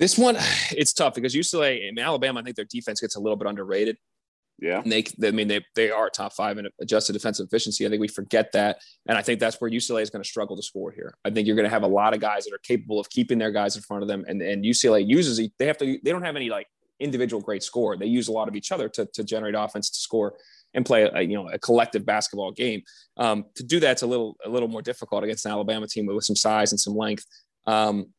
This 0.01 0.19
one, 0.19 0.37
it's 0.73 0.93
tough 0.93 1.15
because 1.15 1.35
UCLA 1.35 1.89
and 1.89 1.97
Alabama, 2.01 2.41
I 2.41 2.43
think 2.43 2.57
their 2.57 2.65
defense 2.65 3.01
gets 3.01 3.15
a 3.15 3.21
little 3.21 3.37
bit 3.37 3.47
underrated. 3.47 3.97
Yeah. 4.59 4.83
And 4.83 4.93
they, 4.93 5.05
I 5.27 5.31
mean, 5.31 5.49
they, 5.49 5.65
they 5.75 5.91
are 5.91 6.11
top 6.11 6.35
five 6.35 6.59
in 6.59 6.69
adjusted 6.81 7.15
defensive 7.15 7.47
efficiency. 7.47 7.87
I 7.87 7.89
think 7.89 8.01
we 8.01 8.09
forget 8.09 8.53
that. 8.53 8.79
And 9.07 9.17
I 9.17 9.23
think 9.23 9.41
that's 9.41 9.59
where 9.59 9.71
UCLA 9.71 10.03
is 10.03 10.11
going 10.11 10.23
to 10.23 10.29
struggle 10.29 10.55
to 10.55 10.63
score 10.63 10.91
here. 10.91 11.15
I 11.25 11.31
think 11.31 11.47
you're 11.47 11.57
going 11.57 11.65
to 11.65 11.71
have 11.71 11.83
a 11.83 11.89
lot 11.89 12.13
of 12.13 12.21
guys 12.21 12.45
that 12.45 12.53
are 12.53 12.59
capable 12.59 13.01
of 13.01 13.09
keeping 13.09 13.39
their 13.39 13.53
guys 13.53 13.77
in 13.77 13.83
front 13.83 14.03
of 14.03 14.09
them. 14.09 14.25
And, 14.29 14.43
and 14.43 14.63
UCLA 14.63 15.07
uses, 15.07 15.41
they 15.59 15.67
have 15.67 15.79
to, 15.79 15.99
they 16.05 16.11
don't 16.11 16.25
have 16.25 16.37
any 16.37 16.51
like 16.51 16.67
individual 16.99 17.41
great 17.41 17.63
score. 17.63 17.97
They 17.97 18.05
use 18.05 18.29
a 18.29 18.33
lot 18.33 18.49
of 18.49 18.57
each 18.57 18.71
other 18.71 18.91
to, 18.91 19.07
to 19.15 19.25
generate 19.25 19.55
offense 19.57 19.89
to 19.89 19.99
score 19.99 20.35
and 20.75 20.85
play 20.85 21.05
a, 21.05 21.23
you 21.23 21.37
know, 21.37 21.49
a 21.49 21.59
collective 21.59 22.05
basketball 22.05 22.53
game. 22.53 22.83
Um, 23.17 23.47
to 23.55 23.63
do 23.63 23.81
that's 23.81 24.03
a 24.03 24.07
little, 24.07 24.37
a 24.45 24.49
little 24.51 24.69
more 24.69 24.83
difficult 24.83 25.25
against 25.25 25.47
an 25.47 25.53
Alabama 25.53 25.87
team 25.87 26.05
with 26.05 26.25
some 26.25 26.37
size 26.37 26.73
and 26.73 26.79
some 26.79 26.95
length. 26.95 27.25
Um, 27.67 28.13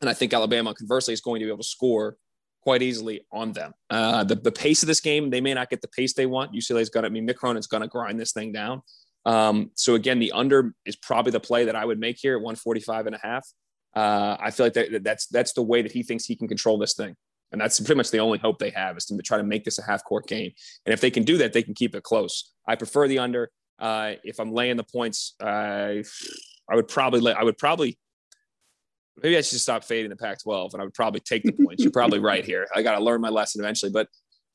and 0.00 0.08
I 0.08 0.14
think 0.14 0.32
Alabama 0.32 0.74
conversely 0.74 1.14
is 1.14 1.20
going 1.20 1.40
to 1.40 1.46
be 1.46 1.50
able 1.50 1.62
to 1.62 1.68
score 1.68 2.16
quite 2.62 2.82
easily 2.82 3.26
on 3.32 3.52
them. 3.52 3.72
Uh, 3.88 4.24
the, 4.24 4.34
the 4.34 4.52
pace 4.52 4.82
of 4.82 4.86
this 4.86 5.00
game, 5.00 5.30
they 5.30 5.40
may 5.40 5.54
not 5.54 5.70
get 5.70 5.80
the 5.80 5.88
pace 5.88 6.12
they 6.12 6.26
want. 6.26 6.52
UCLA's 6.52 6.90
got, 6.90 7.04
I 7.04 7.08
mean, 7.08 7.26
Mick 7.26 7.36
Cronin's 7.36 7.66
going 7.66 7.82
to 7.82 7.88
grind 7.88 8.18
this 8.18 8.32
thing 8.32 8.52
down. 8.52 8.82
Um, 9.24 9.70
so 9.74 9.94
again, 9.94 10.18
the 10.18 10.32
under 10.32 10.74
is 10.84 10.96
probably 10.96 11.32
the 11.32 11.40
play 11.40 11.64
that 11.64 11.76
I 11.76 11.84
would 11.84 11.98
make 11.98 12.18
here 12.18 12.34
at 12.34 12.40
145 12.40 13.06
and 13.06 13.16
a 13.16 13.20
half. 13.22 13.46
Uh, 13.94 14.36
I 14.38 14.50
feel 14.50 14.66
like 14.66 14.74
that, 14.74 15.02
that's, 15.02 15.26
that's 15.26 15.52
the 15.52 15.62
way 15.62 15.82
that 15.82 15.92
he 15.92 16.02
thinks 16.02 16.24
he 16.24 16.36
can 16.36 16.48
control 16.48 16.78
this 16.78 16.94
thing. 16.94 17.16
And 17.52 17.60
that's 17.60 17.80
pretty 17.80 17.96
much 17.96 18.10
the 18.10 18.20
only 18.20 18.38
hope 18.38 18.58
they 18.58 18.70
have 18.70 18.96
is 18.96 19.06
to 19.06 19.16
try 19.18 19.38
to 19.38 19.44
make 19.44 19.64
this 19.64 19.78
a 19.78 19.82
half 19.82 20.04
court 20.04 20.26
game. 20.26 20.52
And 20.84 20.92
if 20.92 21.00
they 21.00 21.10
can 21.10 21.24
do 21.24 21.38
that, 21.38 21.52
they 21.52 21.62
can 21.62 21.74
keep 21.74 21.94
it 21.94 22.02
close. 22.02 22.52
I 22.66 22.76
prefer 22.76 23.08
the 23.08 23.18
under. 23.18 23.50
Uh, 23.78 24.14
if 24.24 24.40
I'm 24.40 24.52
laying 24.52 24.76
the 24.76 24.84
points, 24.84 25.34
uh, 25.42 26.02
I 26.70 26.74
would 26.74 26.88
probably, 26.88 27.20
lay, 27.20 27.32
I 27.32 27.44
would 27.44 27.56
probably 27.56 27.96
maybe 29.22 29.36
I 29.36 29.40
should 29.40 29.60
stop 29.60 29.84
fading 29.84 30.10
the 30.10 30.16
Pac-12, 30.16 30.72
and 30.72 30.82
I 30.82 30.84
would 30.84 30.94
probably 30.94 31.20
take 31.20 31.42
the 31.42 31.52
points. 31.52 31.82
You're 31.82 31.92
probably 31.92 32.18
right 32.18 32.44
here. 32.44 32.66
I 32.74 32.82
got 32.82 32.98
to 32.98 33.04
learn 33.04 33.20
my 33.20 33.28
lesson 33.28 33.60
eventually, 33.60 33.90
but 33.90 34.08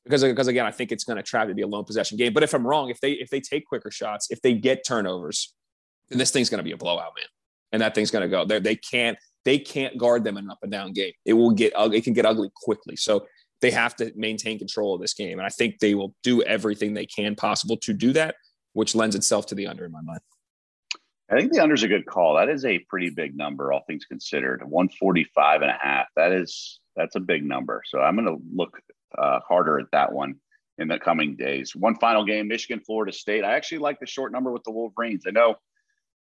because 0.04 0.22
because 0.22 0.48
again, 0.48 0.66
I 0.66 0.70
think 0.70 0.92
it's 0.92 1.04
going 1.04 1.16
to 1.16 1.22
try 1.22 1.46
to 1.46 1.54
be 1.54 1.62
a 1.62 1.66
lone 1.66 1.84
possession 1.84 2.18
game. 2.18 2.32
But 2.32 2.42
if 2.42 2.54
I'm 2.54 2.66
wrong, 2.66 2.90
if 2.90 3.00
they 3.00 3.12
if 3.12 3.30
they 3.30 3.40
take 3.40 3.66
quicker 3.66 3.90
shots, 3.90 4.30
if 4.30 4.40
they 4.42 4.54
get 4.54 4.84
turnovers, 4.86 5.54
then 6.10 6.18
this 6.18 6.30
thing's 6.30 6.50
going 6.50 6.58
to 6.58 6.64
be 6.64 6.72
a 6.72 6.76
blowout, 6.76 7.12
man. 7.16 7.26
And 7.72 7.82
that 7.82 7.94
thing's 7.94 8.10
going 8.10 8.22
to 8.22 8.28
go. 8.28 8.44
They 8.44 8.60
they 8.60 8.76
can't 8.76 9.18
they 9.44 9.58
can't 9.58 9.96
guard 9.98 10.24
them 10.24 10.36
in 10.36 10.44
an 10.44 10.50
up 10.50 10.58
and 10.62 10.70
down 10.70 10.92
game. 10.92 11.12
It 11.24 11.32
will 11.34 11.50
get 11.50 11.72
ugly. 11.74 11.98
It 11.98 12.04
can 12.04 12.12
get 12.12 12.26
ugly 12.26 12.50
quickly. 12.54 12.96
So 12.96 13.26
they 13.60 13.70
have 13.70 13.96
to 13.96 14.12
maintain 14.14 14.58
control 14.58 14.94
of 14.94 15.00
this 15.00 15.14
game, 15.14 15.38
and 15.38 15.46
I 15.46 15.50
think 15.50 15.78
they 15.78 15.94
will 15.94 16.14
do 16.22 16.42
everything 16.42 16.92
they 16.92 17.06
can 17.06 17.34
possible 17.34 17.76
to 17.78 17.92
do 17.92 18.12
that, 18.12 18.34
which 18.74 18.94
lends 18.94 19.16
itself 19.16 19.46
to 19.46 19.54
the 19.54 19.66
under 19.66 19.86
in 19.86 19.92
my 19.92 20.02
mind. 20.02 20.20
I 21.34 21.40
think 21.40 21.52
the 21.52 21.62
under 21.62 21.74
is 21.74 21.82
a 21.82 21.88
good 21.88 22.06
call. 22.06 22.36
That 22.36 22.48
is 22.48 22.64
a 22.64 22.78
pretty 22.78 23.10
big 23.10 23.36
number, 23.36 23.72
all 23.72 23.82
things 23.86 24.04
considered. 24.04 24.62
145 24.62 25.62
and 25.62 25.70
a 25.70 25.78
half. 25.80 26.06
That 26.16 26.32
is 26.32 26.80
that's 26.96 27.16
a 27.16 27.20
big 27.20 27.44
number. 27.44 27.82
So 27.86 28.00
I'm 28.00 28.14
going 28.14 28.26
to 28.26 28.42
look 28.54 28.80
uh, 29.18 29.40
harder 29.40 29.80
at 29.80 29.90
that 29.92 30.12
one 30.12 30.36
in 30.78 30.88
the 30.88 30.98
coming 30.98 31.36
days. 31.36 31.74
One 31.74 31.96
final 31.96 32.24
game, 32.24 32.48
Michigan, 32.48 32.80
Florida 32.80 33.12
State. 33.12 33.44
I 33.44 33.54
actually 33.54 33.78
like 33.78 33.98
the 33.98 34.06
short 34.06 34.32
number 34.32 34.52
with 34.52 34.62
the 34.64 34.70
Wolverines. 34.70 35.24
I 35.26 35.30
know 35.30 35.56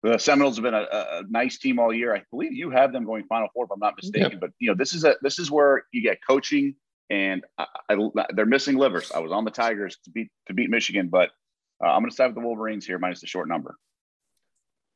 the 0.01 0.17
Seminoles 0.17 0.57
have 0.57 0.63
been 0.63 0.73
a, 0.73 0.87
a 0.91 1.23
nice 1.29 1.57
team 1.59 1.79
all 1.79 1.93
year. 1.93 2.15
I 2.15 2.23
believe 2.31 2.53
you 2.53 2.69
have 2.71 2.91
them 2.91 3.05
going 3.05 3.25
Final 3.25 3.47
Four, 3.53 3.65
if 3.65 3.71
I'm 3.71 3.79
not 3.79 3.95
mistaken. 3.95 4.31
Yep. 4.33 4.39
But 4.39 4.51
you 4.59 4.69
know, 4.69 4.75
this 4.75 4.93
is 4.93 5.03
a 5.03 5.15
this 5.21 5.39
is 5.39 5.51
where 5.51 5.85
you 5.91 6.01
get 6.01 6.19
coaching, 6.27 6.75
and 7.09 7.43
I, 7.57 7.65
I, 7.89 8.25
they're 8.33 8.45
missing 8.45 8.77
Livers. 8.77 9.11
I 9.11 9.19
was 9.19 9.31
on 9.31 9.45
the 9.45 9.51
Tigers 9.51 9.97
to 10.05 10.11
beat 10.11 10.29
to 10.47 10.53
beat 10.53 10.69
Michigan, 10.69 11.09
but 11.09 11.29
uh, 11.83 11.87
I'm 11.87 12.01
going 12.01 12.09
to 12.09 12.15
side 12.15 12.27
with 12.27 12.35
the 12.35 12.41
Wolverines 12.41 12.85
here, 12.85 12.99
minus 12.99 13.21
the 13.21 13.27
short 13.27 13.47
number. 13.47 13.75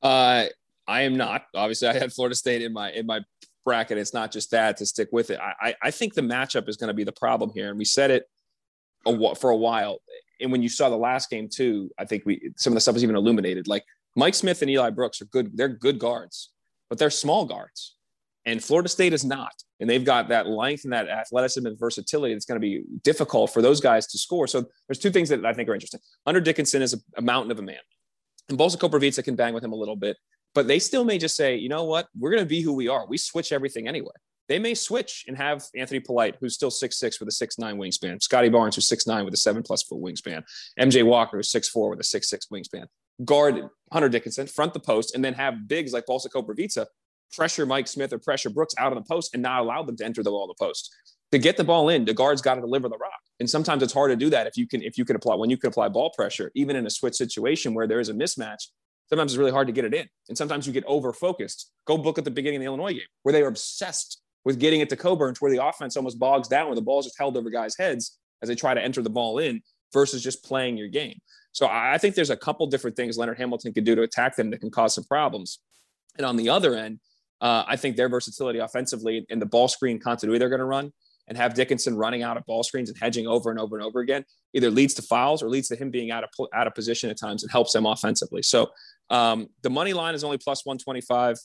Uh, 0.01 0.45
I 0.87 1.01
am 1.01 1.17
not. 1.17 1.45
Obviously, 1.53 1.87
I 1.87 1.93
had 1.93 2.11
Florida 2.11 2.35
State 2.35 2.61
in 2.61 2.73
my 2.73 2.91
in 2.91 3.05
my 3.05 3.21
bracket. 3.63 3.97
It's 3.97 4.13
not 4.13 4.31
just 4.31 4.51
that 4.51 4.77
to 4.77 4.85
stick 4.85 5.09
with 5.11 5.29
it. 5.29 5.39
I 5.39 5.75
I 5.81 5.91
think 5.91 6.13
the 6.13 6.21
matchup 6.21 6.67
is 6.67 6.77
going 6.77 6.87
to 6.87 6.93
be 6.93 7.03
the 7.03 7.11
problem 7.11 7.51
here, 7.53 7.69
and 7.69 7.77
we 7.77 7.85
said 7.85 8.11
it 8.11 8.23
a, 9.05 9.35
for 9.35 9.51
a 9.51 9.55
while. 9.55 9.99
And 10.41 10.51
when 10.51 10.63
you 10.63 10.69
saw 10.69 10.89
the 10.89 10.97
last 10.97 11.29
game 11.29 11.47
too, 11.47 11.91
I 11.99 12.05
think 12.05 12.23
we 12.25 12.51
some 12.57 12.73
of 12.73 12.75
the 12.75 12.81
stuff 12.81 12.93
was 12.93 13.03
even 13.03 13.15
illuminated. 13.15 13.67
Like 13.67 13.83
Mike 14.15 14.35
Smith 14.35 14.61
and 14.61 14.71
Eli 14.71 14.89
Brooks 14.89 15.21
are 15.21 15.25
good. 15.25 15.55
They're 15.55 15.67
good 15.67 15.99
guards, 15.99 16.51
but 16.89 16.97
they're 16.97 17.09
small 17.09 17.45
guards, 17.45 17.95
and 18.45 18.63
Florida 18.63 18.89
State 18.89 19.13
is 19.13 19.23
not. 19.23 19.53
And 19.79 19.89
they've 19.89 20.03
got 20.03 20.27
that 20.29 20.47
length 20.47 20.83
and 20.83 20.91
that 20.91 21.07
athleticism 21.07 21.65
and 21.65 21.79
versatility 21.79 22.33
that's 22.33 22.45
going 22.45 22.59
to 22.59 22.65
be 22.65 22.83
difficult 23.03 23.53
for 23.53 23.61
those 23.61 23.79
guys 23.79 24.07
to 24.07 24.17
score. 24.17 24.45
So 24.47 24.65
there's 24.87 24.99
two 24.99 25.11
things 25.11 25.29
that 25.29 25.45
I 25.45 25.53
think 25.53 25.69
are 25.69 25.73
interesting. 25.73 26.01
Hunter 26.25 26.41
Dickinson 26.41 26.81
is 26.81 26.93
a, 26.93 26.97
a 27.15 27.21
mountain 27.21 27.51
of 27.51 27.59
a 27.59 27.61
man. 27.61 27.77
And 28.49 28.57
Balsa 28.57 28.77
Koprivica 28.77 29.23
can 29.23 29.35
bang 29.35 29.53
with 29.53 29.63
him 29.63 29.71
a 29.71 29.75
little 29.75 29.95
bit, 29.95 30.17
but 30.53 30.67
they 30.67 30.79
still 30.79 31.03
may 31.03 31.17
just 31.17 31.35
say, 31.35 31.55
you 31.55 31.69
know 31.69 31.85
what, 31.85 32.07
we're 32.17 32.31
going 32.31 32.43
to 32.43 32.49
be 32.49 32.61
who 32.61 32.73
we 32.73 32.87
are. 32.87 33.05
We 33.07 33.17
switch 33.17 33.51
everything 33.51 33.87
anyway. 33.87 34.11
They 34.47 34.57
may 34.57 34.73
switch 34.73 35.25
and 35.27 35.37
have 35.37 35.63
Anthony 35.75 35.99
Polite, 35.99 36.37
who's 36.41 36.55
still 36.55 36.71
six 36.71 36.97
six 36.97 37.19
with 37.19 37.29
a 37.29 37.31
six 37.31 37.59
nine 37.59 37.77
wingspan, 37.77 38.21
Scotty 38.21 38.49
Barnes, 38.49 38.75
who's 38.75 38.87
six 38.87 39.05
nine 39.05 39.23
with 39.23 39.33
a 39.35 39.37
seven 39.37 39.61
plus 39.61 39.83
foot 39.83 40.01
wingspan, 40.01 40.43
MJ 40.79 41.05
Walker, 41.05 41.37
who's 41.37 41.51
six 41.51 41.69
four 41.69 41.91
with 41.91 41.99
a 41.99 42.03
six 42.03 42.29
six 42.29 42.47
wingspan. 42.51 42.85
Guard 43.23 43.69
Hunter 43.91 44.09
Dickinson, 44.09 44.47
front 44.47 44.73
the 44.73 44.79
post, 44.79 45.13
and 45.13 45.23
then 45.23 45.35
have 45.35 45.67
bigs 45.67 45.93
like 45.93 46.07
Balsa 46.07 46.29
Koprivica 46.29 46.87
pressure 47.31 47.65
Mike 47.65 47.87
Smith 47.87 48.11
or 48.11 48.19
pressure 48.19 48.49
Brooks 48.49 48.73
out 48.77 48.91
on 48.91 48.95
the 48.95 49.07
post 49.07 49.33
and 49.33 49.43
not 49.43 49.61
allow 49.61 49.83
them 49.83 49.95
to 49.97 50.05
enter 50.05 50.23
the 50.23 50.31
ball 50.31 50.47
the 50.47 50.55
post. 50.59 50.93
To 51.31 51.37
get 51.37 51.57
the 51.57 51.63
ball 51.63 51.89
in, 51.89 52.05
the 52.05 52.13
guard's 52.13 52.41
got 52.41 52.55
to 52.55 52.61
deliver 52.61 52.89
the 52.89 52.97
rock. 52.97 53.19
And 53.39 53.49
sometimes 53.49 53.83
it's 53.83 53.93
hard 53.93 54.11
to 54.11 54.15
do 54.15 54.29
that 54.31 54.47
if 54.47 54.57
you 54.57 54.67
can 54.67 54.81
if 54.81 54.97
you 54.97 55.05
can 55.05 55.15
apply 55.15 55.35
when 55.35 55.49
you 55.49 55.57
can 55.57 55.69
apply 55.69 55.89
ball 55.89 56.11
pressure, 56.11 56.51
even 56.55 56.75
in 56.75 56.85
a 56.85 56.89
switch 56.89 57.15
situation 57.15 57.73
where 57.73 57.87
there 57.87 57.99
is 57.99 58.09
a 58.09 58.13
mismatch. 58.13 58.67
Sometimes 59.07 59.31
it's 59.31 59.39
really 59.39 59.51
hard 59.51 59.65
to 59.65 59.73
get 59.73 59.85
it 59.85 59.93
in, 59.93 60.07
and 60.27 60.37
sometimes 60.37 60.67
you 60.67 60.73
get 60.73 60.83
over 60.85 61.13
focused. 61.13 61.71
Go 61.85 61.97
book 61.97 62.19
at 62.19 62.25
the 62.25 62.31
beginning 62.31 62.57
of 62.57 62.61
the 62.61 62.65
Illinois 62.67 62.93
game 62.93 63.07
where 63.23 63.33
they 63.33 63.41
were 63.41 63.47
obsessed 63.47 64.21
with 64.45 64.59
getting 64.59 64.81
it 64.81 64.89
to 64.89 64.95
Cockburn, 64.95 65.35
where 65.39 65.51
the 65.51 65.65
offense 65.65 65.97
almost 65.97 66.19
bogs 66.19 66.47
down, 66.47 66.67
where 66.67 66.75
the 66.75 66.81
ball's 66.81 67.05
just 67.05 67.17
held 67.17 67.35
over 67.35 67.49
guys' 67.49 67.75
heads 67.77 68.19
as 68.41 68.49
they 68.49 68.55
try 68.55 68.73
to 68.73 68.81
enter 68.81 69.01
the 69.01 69.09
ball 69.09 69.39
in, 69.39 69.61
versus 69.93 70.23
just 70.23 70.43
playing 70.45 70.77
your 70.77 70.87
game. 70.87 71.19
So 71.51 71.67
I 71.67 71.97
think 71.97 72.13
there's 72.13 72.29
a 72.29 72.37
couple 72.37 72.67
different 72.67 72.95
things 72.95 73.17
Leonard 73.17 73.37
Hamilton 73.37 73.73
can 73.73 73.83
do 73.83 73.95
to 73.95 74.03
attack 74.03 74.35
them 74.35 74.51
that 74.51 74.59
can 74.59 74.69
cause 74.69 74.93
some 74.93 75.03
problems. 75.03 75.59
And 76.17 76.25
on 76.25 76.35
the 76.35 76.49
other 76.49 76.75
end, 76.75 76.99
uh, 77.41 77.63
I 77.67 77.75
think 77.75 77.95
their 77.95 78.09
versatility 78.09 78.59
offensively 78.59 79.25
and 79.29 79.41
the 79.41 79.45
ball 79.45 79.67
screen 79.67 79.99
continuity 79.99 80.39
they're 80.39 80.49
going 80.49 80.59
to 80.59 80.65
run 80.65 80.91
and 81.29 81.37
have 81.37 81.53
Dickinson 81.53 81.95
running 81.95 82.23
out 82.23 82.35
of 82.35 82.45
ball 82.45 82.63
screens 82.63 82.89
and 82.89 82.97
hedging 82.99 83.27
over 83.27 83.51
and 83.51 83.59
over 83.59 83.77
and 83.77 83.85
over 83.85 83.99
again 84.01 84.25
either 84.53 84.71
leads 84.71 84.95
to 84.95 85.01
fouls 85.03 85.41
or 85.41 85.49
leads 85.49 85.67
to 85.69 85.75
him 85.75 85.91
being 85.91 86.11
out 86.11 86.23
of 86.23 86.29
out 86.53 86.67
of 86.67 86.73
position 86.73 87.09
at 87.09 87.17
times 87.17 87.43
and 87.43 87.51
helps 87.51 87.71
them 87.71 87.85
offensively. 87.85 88.41
So 88.41 88.71
um, 89.09 89.47
the 89.61 89.69
money 89.69 89.93
line 89.93 90.15
is 90.15 90.23
only 90.23 90.37
plus 90.37 90.65
125. 90.65 91.37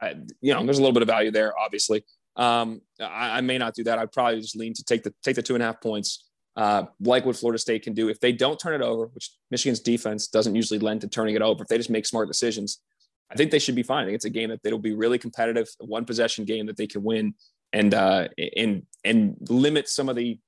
I, 0.00 0.14
you 0.40 0.54
know, 0.54 0.64
there's 0.64 0.78
a 0.78 0.80
little 0.80 0.92
bit 0.92 1.02
of 1.02 1.08
value 1.08 1.30
there, 1.30 1.58
obviously. 1.58 2.04
Um, 2.36 2.82
I, 3.00 3.38
I, 3.38 3.40
may 3.40 3.56
not 3.56 3.74
do 3.74 3.84
that. 3.84 3.98
I'd 3.98 4.12
probably 4.12 4.40
just 4.40 4.56
lean 4.56 4.74
to 4.74 4.84
take 4.84 5.02
the 5.02 5.14
take 5.24 5.36
the 5.36 5.42
two 5.42 5.54
and 5.54 5.62
a 5.62 5.66
half 5.66 5.80
points, 5.80 6.26
uh, 6.54 6.84
like 7.00 7.24
what 7.24 7.34
Florida 7.36 7.58
State 7.58 7.82
can 7.82 7.94
do. 7.94 8.08
If 8.10 8.20
they 8.20 8.32
don't 8.32 8.60
turn 8.60 8.74
it 8.74 8.84
over, 8.84 9.06
which 9.06 9.30
Michigan's 9.50 9.80
defense 9.80 10.28
doesn't 10.28 10.54
usually 10.54 10.78
lend 10.78 11.00
to 11.00 11.08
turning 11.08 11.34
it 11.34 11.40
over, 11.40 11.62
if 11.62 11.68
they 11.68 11.78
just 11.78 11.88
make 11.88 12.04
smart 12.04 12.28
decisions, 12.28 12.82
I 13.30 13.36
think 13.36 13.50
they 13.50 13.58
should 13.58 13.74
be 13.74 13.82
fine. 13.82 14.02
I 14.02 14.06
think 14.06 14.16
it's 14.16 14.26
a 14.26 14.30
game 14.30 14.50
that 14.50 14.60
it'll 14.64 14.78
be 14.78 14.94
really 14.94 15.18
competitive, 15.18 15.66
one 15.80 16.04
possession 16.04 16.44
game 16.44 16.66
that 16.66 16.76
they 16.76 16.86
can 16.86 17.02
win 17.02 17.34
and 17.76 17.92
uh, 17.92 18.28
and 18.56 18.82
and 19.04 19.36
limit 19.50 19.88
some 19.88 20.08
of 20.08 20.16
the 20.16 20.38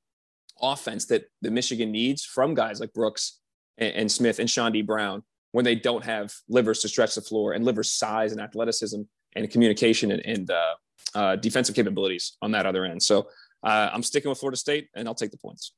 offense 0.60 1.04
that 1.06 1.24
the 1.42 1.50
Michigan 1.50 1.92
needs 1.92 2.24
from 2.24 2.54
guys 2.54 2.80
like 2.80 2.92
Brooks 2.92 3.40
and, 3.76 3.94
and 3.94 4.12
Smith 4.12 4.38
and 4.38 4.48
Chaundee 4.48 4.84
Brown 4.84 5.22
when 5.52 5.64
they 5.64 5.74
don't 5.74 6.04
have 6.04 6.32
Livers 6.48 6.80
to 6.80 6.88
stretch 6.88 7.14
the 7.14 7.20
floor 7.20 7.52
and 7.52 7.64
Livers 7.64 7.92
size 7.92 8.32
and 8.32 8.40
athleticism 8.40 9.02
and 9.36 9.50
communication 9.50 10.10
and, 10.10 10.24
and 10.24 10.50
uh, 10.50 10.74
uh, 11.14 11.36
defensive 11.36 11.74
capabilities 11.74 12.36
on 12.42 12.50
that 12.52 12.64
other 12.64 12.84
end. 12.84 13.02
So 13.02 13.28
uh, 13.62 13.90
I'm 13.92 14.02
sticking 14.02 14.30
with 14.30 14.38
Florida 14.38 14.56
State, 14.56 14.88
and 14.94 15.06
I'll 15.06 15.14
take 15.14 15.30
the 15.30 15.38
points. 15.38 15.72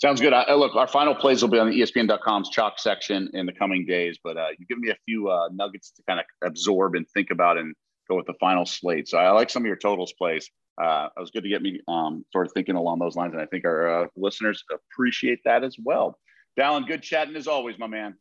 Sounds 0.00 0.20
good. 0.20 0.32
I, 0.32 0.54
look, 0.54 0.74
our 0.74 0.88
final 0.88 1.14
plays 1.14 1.42
will 1.42 1.50
be 1.50 1.58
on 1.58 1.68
the 1.68 1.78
ESPN.com's 1.78 2.48
chalk 2.48 2.78
section 2.78 3.28
in 3.34 3.44
the 3.44 3.52
coming 3.52 3.84
days, 3.84 4.18
but 4.24 4.38
uh, 4.38 4.48
you 4.58 4.64
give 4.66 4.78
me 4.78 4.88
a 4.88 4.96
few 5.04 5.28
uh, 5.28 5.50
nuggets 5.52 5.90
to 5.92 6.02
kind 6.08 6.18
of 6.18 6.26
absorb 6.42 6.94
and 6.94 7.06
think 7.10 7.28
about 7.30 7.58
and 7.58 7.74
go 8.10 8.16
with 8.16 8.26
the 8.26 8.34
final 8.34 8.66
slate. 8.66 9.08
So 9.08 9.18
I 9.18 9.30
like 9.30 9.50
some 9.50 9.62
of 9.62 9.66
your 9.66 9.76
totals 9.76 10.12
plays. 10.12 10.50
Uh, 10.80 11.08
it 11.16 11.20
was 11.20 11.30
good 11.30 11.42
to 11.42 11.48
get 11.48 11.62
me 11.62 11.80
um, 11.88 12.24
sort 12.32 12.46
of 12.46 12.52
thinking 12.52 12.74
along 12.74 12.98
those 12.98 13.16
lines, 13.16 13.32
and 13.34 13.42
I 13.42 13.46
think 13.46 13.64
our 13.64 14.04
uh, 14.04 14.06
listeners 14.16 14.64
appreciate 14.72 15.40
that 15.44 15.62
as 15.62 15.76
well. 15.82 16.18
Dalen, 16.56 16.84
good 16.84 17.02
chatting 17.02 17.36
as 17.36 17.46
always, 17.46 17.78
my 17.78 17.86
man. 17.86 18.16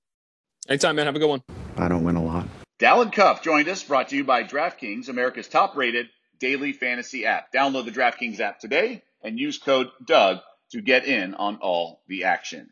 Anytime, 0.68 0.96
man. 0.96 1.06
Have 1.06 1.16
a 1.16 1.20
good 1.20 1.30
one. 1.30 1.44
I 1.78 1.88
don't 1.88 2.04
win 2.04 2.16
a 2.16 2.24
lot. 2.24 2.48
Dalen 2.80 3.12
Cuff 3.12 3.42
joined 3.42 3.68
us, 3.70 3.84
brought 3.84 4.10
to 4.10 4.16
you 4.16 4.24
by 4.24 4.44
DraftKings, 4.44 5.10
America's 5.10 5.48
top 5.48 5.76
rated 5.76 6.08
daily 6.40 6.74
fantasy 6.74 7.26
app. 7.26 7.52
Download 7.54 7.86
the 7.86 7.92
DraftKings 7.92 8.40
app 8.40 8.60
today 8.60 9.04
and 9.24 9.40
use 9.40 9.58
code 9.58 9.90
Doug 10.06 10.40
to 10.72 10.82
get 10.82 11.06
in 11.06 11.34
on 11.34 11.58
all 11.58 12.02
the 12.08 12.26
action. 12.26 12.70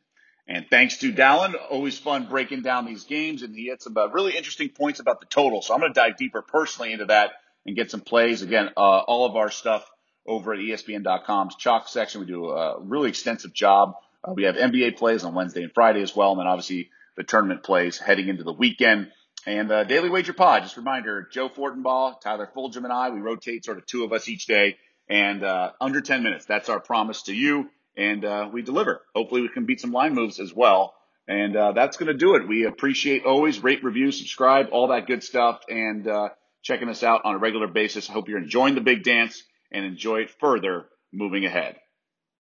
And 0.47 0.65
thanks 0.69 0.97
to 0.97 1.11
Dalen, 1.11 1.55
always 1.69 1.97
fun 1.97 2.27
breaking 2.27 2.61
down 2.61 2.85
these 2.85 3.03
games. 3.03 3.43
And 3.43 3.53
he 3.53 3.67
had 3.67 3.81
some 3.81 3.97
uh, 3.97 4.07
really 4.07 4.35
interesting 4.35 4.69
points 4.69 4.99
about 4.99 5.19
the 5.19 5.25
total. 5.25 5.61
So 5.61 5.73
I'm 5.73 5.81
going 5.81 5.93
to 5.93 5.99
dive 5.99 6.17
deeper 6.17 6.41
personally 6.41 6.93
into 6.93 7.05
that 7.05 7.31
and 7.65 7.75
get 7.75 7.91
some 7.91 8.01
plays. 8.01 8.41
Again, 8.41 8.69
uh, 8.77 8.99
all 8.99 9.25
of 9.25 9.35
our 9.35 9.51
stuff 9.51 9.89
over 10.25 10.53
at 10.53 10.59
ESPN.com's 10.59 11.55
chalk 11.55 11.89
section. 11.89 12.21
We 12.21 12.27
do 12.27 12.49
a 12.49 12.79
really 12.79 13.09
extensive 13.09 13.53
job. 13.53 13.95
Uh, 14.23 14.33
we 14.33 14.43
have 14.43 14.55
NBA 14.55 14.97
plays 14.97 15.25
on 15.25 15.33
Wednesday 15.33 15.63
and 15.63 15.73
Friday 15.73 16.01
as 16.01 16.15
well. 16.15 16.31
And 16.31 16.39
then 16.39 16.47
obviously 16.47 16.89
the 17.17 17.23
tournament 17.23 17.63
plays 17.63 17.97
heading 17.97 18.29
into 18.29 18.43
the 18.43 18.53
weekend. 18.53 19.11
And 19.45 19.71
uh, 19.71 19.83
Daily 19.83 20.09
Wager 20.09 20.33
Pod, 20.33 20.63
just 20.63 20.77
a 20.77 20.81
reminder, 20.81 21.27
Joe 21.31 21.49
Fortenbaugh, 21.49 22.21
Tyler 22.21 22.49
Fulghum, 22.55 22.83
and 22.83 22.91
I, 22.91 23.09
we 23.09 23.19
rotate 23.19 23.65
sort 23.65 23.77
of 23.77 23.85
two 23.85 24.03
of 24.03 24.11
us 24.11 24.27
each 24.27 24.45
day 24.45 24.77
and 25.09 25.43
uh, 25.43 25.71
under 25.79 26.01
10 26.01 26.23
minutes. 26.23 26.45
That's 26.45 26.69
our 26.69 26.79
promise 26.79 27.23
to 27.23 27.33
you. 27.33 27.69
And 27.97 28.23
uh, 28.23 28.49
we 28.51 28.61
deliver. 28.61 29.01
Hopefully 29.15 29.41
we 29.41 29.49
can 29.49 29.65
beat 29.65 29.81
some 29.81 29.91
line 29.91 30.13
moves 30.13 30.39
as 30.39 30.53
well. 30.53 30.93
And 31.27 31.55
uh, 31.57 31.71
that's 31.73 31.97
going 31.97 32.07
to 32.07 32.17
do 32.17 32.35
it. 32.35 32.47
We 32.47 32.65
appreciate 32.65 33.25
always 33.25 33.61
rate, 33.61 33.83
review, 33.83 34.11
subscribe, 34.11 34.67
all 34.71 34.89
that 34.89 35.07
good 35.07 35.23
stuff, 35.23 35.59
and 35.67 36.07
uh, 36.07 36.29
checking 36.63 36.89
us 36.89 37.03
out 37.03 37.21
on 37.25 37.35
a 37.35 37.37
regular 37.37 37.67
basis. 37.67 38.09
I 38.09 38.13
hope 38.13 38.29
you're 38.29 38.37
enjoying 38.37 38.75
the 38.75 38.81
big 38.81 39.03
dance 39.03 39.43
and 39.71 39.83
enjoy 39.83 40.21
it 40.21 40.29
further 40.39 40.85
moving 41.11 41.43
ahead. 41.45 41.77